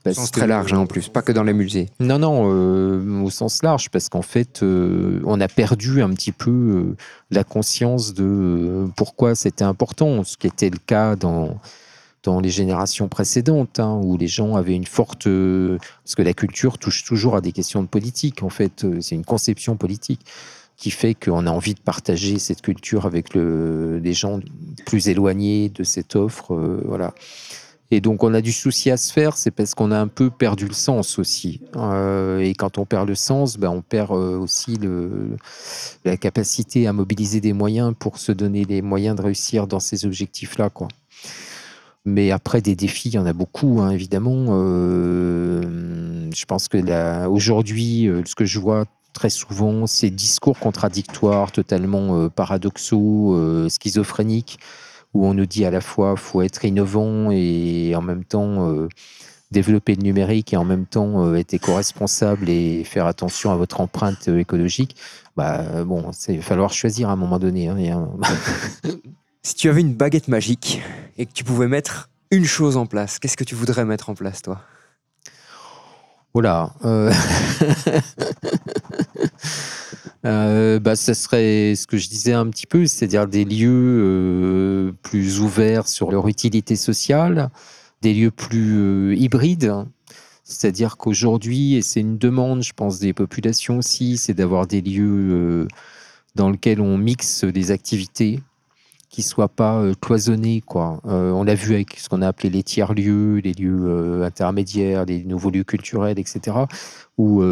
[0.07, 1.91] Au sens très large hein, en plus, pas que dans les musées.
[2.01, 6.33] Non, non, euh, au sens large, parce qu'en fait, euh, on a perdu un petit
[6.33, 6.97] peu euh,
[7.31, 11.59] la conscience de pourquoi c'était important, ce qui était le cas dans,
[12.23, 15.25] dans les générations précédentes, hein, où les gens avaient une forte...
[15.25, 19.25] parce que la culture touche toujours à des questions de politique, en fait, c'est une
[19.25, 20.21] conception politique
[20.79, 24.41] qui fait qu'on a envie de partager cette culture avec le, les gens
[24.87, 26.55] plus éloignés de cette offre.
[26.55, 27.13] Euh, voilà.
[27.91, 30.31] Et donc, on a du souci à se faire, c'est parce qu'on a un peu
[30.31, 31.61] perdu le sens aussi.
[31.75, 34.79] Euh, et quand on perd le sens, ben, on perd euh, aussi
[36.05, 40.05] la capacité à mobiliser des moyens pour se donner les moyens de réussir dans ces
[40.07, 40.71] objectifs-là.
[40.71, 40.89] Quoi.
[42.09, 44.47] Mais après, des défis, il y en a beaucoup, hein, évidemment.
[44.49, 51.53] Euh, je pense que aujourd'hui, euh, ce que je vois très souvent ces discours contradictoires,
[51.53, 54.59] totalement euh, paradoxaux, schizophréniques,
[55.13, 58.73] où on nous dit à la fois faut être innovant et en même temps
[59.51, 64.29] développer le numérique et en même temps être éco-responsable et faire attention à votre empreinte
[64.29, 64.97] écologique.
[65.37, 67.69] Bah bon, il va falloir choisir à un moment donné.
[67.69, 68.09] Hein,
[69.49, 70.83] si tu avais une baguette magique
[71.17, 74.15] et que tu pouvais mettre une chose en place, qu'est-ce que tu voudrais mettre en
[74.15, 74.61] place, toi?
[76.35, 76.75] Voilà.
[76.85, 77.11] Euh...
[80.27, 84.93] euh, bah, ça serait ce que je disais un petit peu, c'est-à-dire des lieux euh,
[85.01, 87.49] plus ouverts sur leur utilité sociale,
[88.03, 89.73] des lieux plus euh, hybrides.
[90.45, 95.67] C'est-à-dire qu'aujourd'hui, et c'est une demande, je pense, des populations aussi, c'est d'avoir des lieux
[96.35, 98.41] dans lesquels on mixe des activités
[99.11, 100.63] qui soient pas euh, cloisonnés.
[100.65, 101.01] Quoi.
[101.07, 105.05] Euh, on l'a vu avec ce qu'on a appelé les tiers-lieux, les lieux euh, intermédiaires,
[105.05, 106.57] les nouveaux lieux culturels, etc.,
[107.17, 107.43] où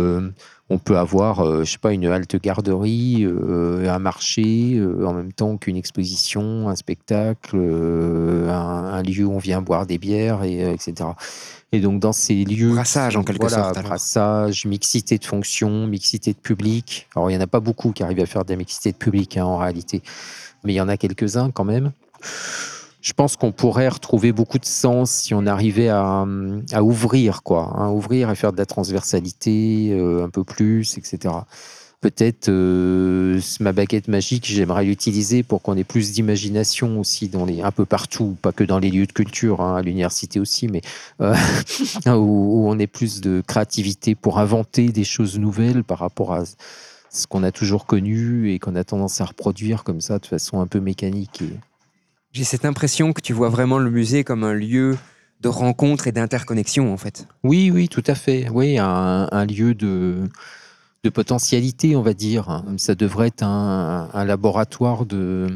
[0.69, 5.77] on peut avoir, je sais pas, une halte garderie, un marché, en même temps qu'une
[5.77, 11.09] exposition, un spectacle, un, un, lieu où on vient boire des bières, et, etc.
[11.73, 13.83] Et donc dans ces lieux, brassage en quelque voilà, sorte.
[13.83, 17.09] Brassage, mixité de fonctions, mixité de public.
[17.17, 18.97] Alors il y en a pas beaucoup qui arrivent à faire de la mixité de
[18.97, 20.01] public hein, en réalité
[20.65, 21.93] mais il y en a quelques-uns quand même.
[23.07, 26.27] Je pense qu'on pourrait retrouver beaucoup de sens si on arrivait à,
[26.81, 31.33] ouvrir, quoi, hein, ouvrir et faire de la transversalité euh, un peu plus, etc.
[32.01, 37.63] peut-être euh, ma baguette magique, j'aimerais l'utiliser pour qu'on ait plus d'imagination aussi dans les,
[37.63, 40.83] un peu partout, pas que dans les lieux de culture, hein, à l'université aussi, mais
[41.21, 41.37] euh,
[42.07, 46.43] où on ait plus de créativité pour inventer des choses nouvelles par rapport à
[47.17, 50.61] ce qu'on a toujours connu et qu'on a tendance à reproduire comme ça de façon
[50.61, 51.43] un peu mécanique.
[51.43, 51.59] Et...
[52.33, 54.97] J'ai cette impression que tu vois vraiment le musée comme un lieu
[55.41, 57.27] de rencontre et d'interconnexion en fait.
[57.43, 58.49] Oui, oui, tout à fait.
[58.51, 60.29] Oui, un, un lieu de,
[61.05, 62.63] de potentialité, on va dire.
[62.79, 65.47] Ça devrait être un, un laboratoire de,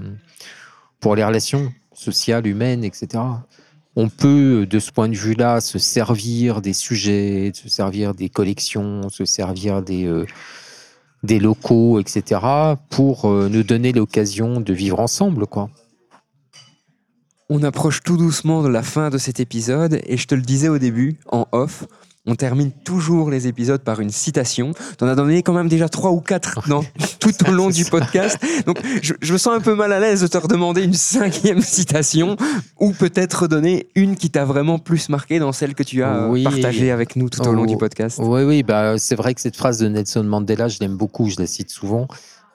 [1.01, 3.23] pour les relations sociales, humaines, etc.
[3.97, 9.09] On peut, de ce point de vue-là, se servir des sujets, se servir des collections,
[9.09, 10.27] se servir des, euh,
[11.23, 12.41] des locaux, etc.,
[12.89, 15.71] pour euh, nous donner l'occasion de vivre ensemble, quoi.
[17.49, 20.69] On approche tout doucement de la fin de cet épisode et je te le disais
[20.69, 21.85] au début, en off,
[22.27, 24.73] on termine toujours les épisodes par une citation.
[24.99, 26.61] Tu en as donné quand même déjà trois ou quatre
[27.19, 28.39] tout au long du podcast.
[28.67, 31.63] Donc je, je me sens un peu mal à l'aise de te redemander une cinquième
[31.63, 32.37] citation
[32.79, 36.29] ou peut-être donner une qui t'a vraiment plus marqué dans celle que tu as euh,
[36.29, 36.45] Oui.
[36.45, 38.19] partagée avec nous tout au long Oh, du podcast.
[38.23, 41.37] Oui, oui, bah, c'est vrai que cette phrase de Nelson Mandela, je l'aime beaucoup, je
[41.39, 42.07] la cite souvent.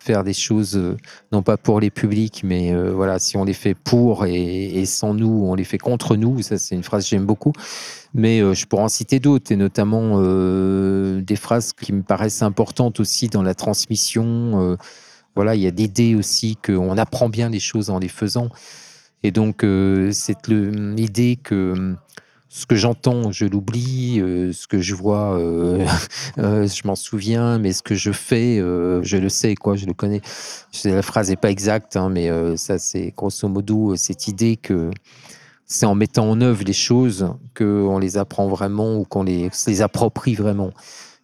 [0.05, 0.97] Faire des choses, euh,
[1.31, 5.15] non pas pour les publics, mais euh, voilà, si on les fait pour et, sans
[5.15, 6.43] nous, on les fait contre nous.
[6.43, 7.53] Ça, c'est une phrase que j'aime beaucoup.
[8.13, 12.99] Mais euh, je pourrais en citer d'autres, et notamment des phrases qui me paraissent importantes
[12.99, 14.77] aussi dans la transmission.
[15.35, 18.49] Voilà, il y a l'idée aussi qu'on apprend bien les choses en les faisant.
[19.23, 19.61] Et donc,
[20.11, 21.95] c'est le- l'idée que
[22.55, 25.85] ce que j'entends, je l'oublie, euh, ce que je vois, euh,
[26.37, 29.93] euh, je m'en souviens, mais ce que je fais, je le sais, quoi, je le
[29.93, 30.21] connais.
[30.85, 34.89] La phrase n'est pas exacte, hein, mais ça, c'est grosso modo cette idée que
[35.65, 39.49] c'est en mettant en œuvre les choses qu'on les apprend vraiment ou qu'on les,
[39.81, 40.71] approprie vraiment.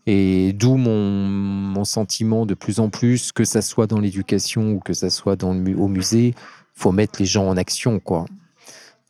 [0.08, 4.94] Et d'où mon, sentiment de plus en plus, que ça soit dans l'éducation ou que
[4.94, 6.36] ça soit dans le, au musée,
[6.74, 8.26] faut mettre les gens en action, quoi.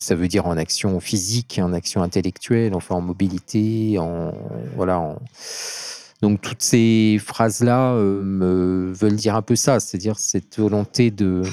[0.02, 4.34] Ça veut dire en action physique, en action intellectuelle, enfin en mobilité, en
[4.76, 5.16] voilà.
[6.24, 11.44] Donc toutes ces phrases-là euh, me veulent dire un peu ça, c'est-à-dire cette volonté de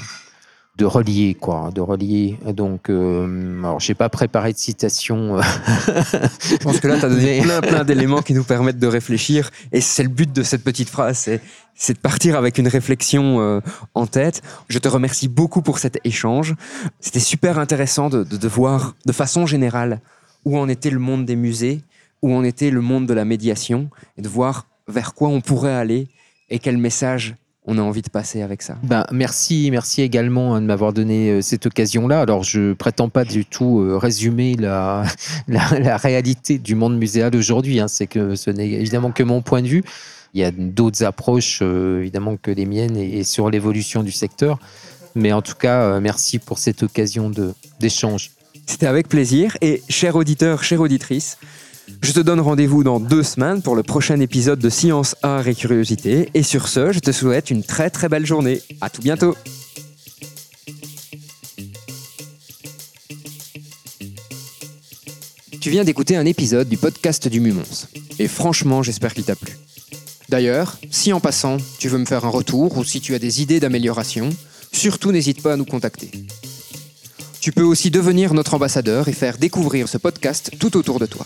[0.79, 2.37] de relier, quoi, de relier.
[2.55, 5.37] Donc, euh, alors j'ai pas préparé de citation.
[5.37, 5.41] euh,
[6.49, 8.87] Je pense que là, tu as donné Mais- plein, plein d'éléments qui nous permettent de
[8.87, 9.51] réfléchir.
[9.73, 11.41] Et c'est le but de cette petite phrase, c'est,
[11.75, 13.59] c'est de partir avec une réflexion euh,
[13.93, 14.41] en tête.
[14.69, 16.55] Je te remercie beaucoup pour cet échange.
[17.01, 19.99] C'était super intéressant de, de, de voir de façon générale
[20.45, 21.81] où en était le monde des musées,
[22.21, 25.75] où en était le monde de la médiation, et de voir vers quoi on pourrait
[25.75, 26.07] aller
[26.49, 27.35] et quel message
[27.69, 28.75] on a envie de passer avec ça.
[28.83, 32.21] Ben, merci, merci également hein, de m'avoir donné euh, cette occasion-là.
[32.21, 35.03] Alors, je prétends pas du tout euh, résumer la,
[35.47, 37.79] la, la réalité du monde muséal aujourd'hui.
[37.79, 37.87] hein.
[37.87, 39.83] C'est que ce n'est évidemment que mon point de vue.
[40.33, 44.11] Il y a d'autres approches, euh, évidemment, que les miennes et, et sur l'évolution du
[44.11, 44.59] secteur.
[45.15, 48.31] Mais en tout cas, euh, merci pour cette occasion de- d'échange.
[48.67, 49.57] C'était avec plaisir.
[49.61, 51.37] Et cher auditeur, chère auditrice,
[52.01, 55.55] je te donne rendez-vous dans deux semaines pour le prochain épisode de Science, Art et
[55.55, 56.29] Curiosité.
[56.33, 58.61] Et sur ce, je te souhaite une très très belle journée.
[58.81, 59.35] À tout bientôt.
[65.61, 67.87] Tu viens d'écouter un épisode du podcast du Mumons.
[68.17, 69.57] Et franchement, j'espère qu'il t'a plu.
[70.29, 73.41] D'ailleurs, si en passant, tu veux me faire un retour ou si tu as des
[73.41, 74.29] idées d'amélioration,
[74.71, 76.11] surtout n'hésite pas à nous contacter.
[77.41, 81.25] Tu peux aussi devenir notre ambassadeur et faire découvrir ce podcast tout autour de toi.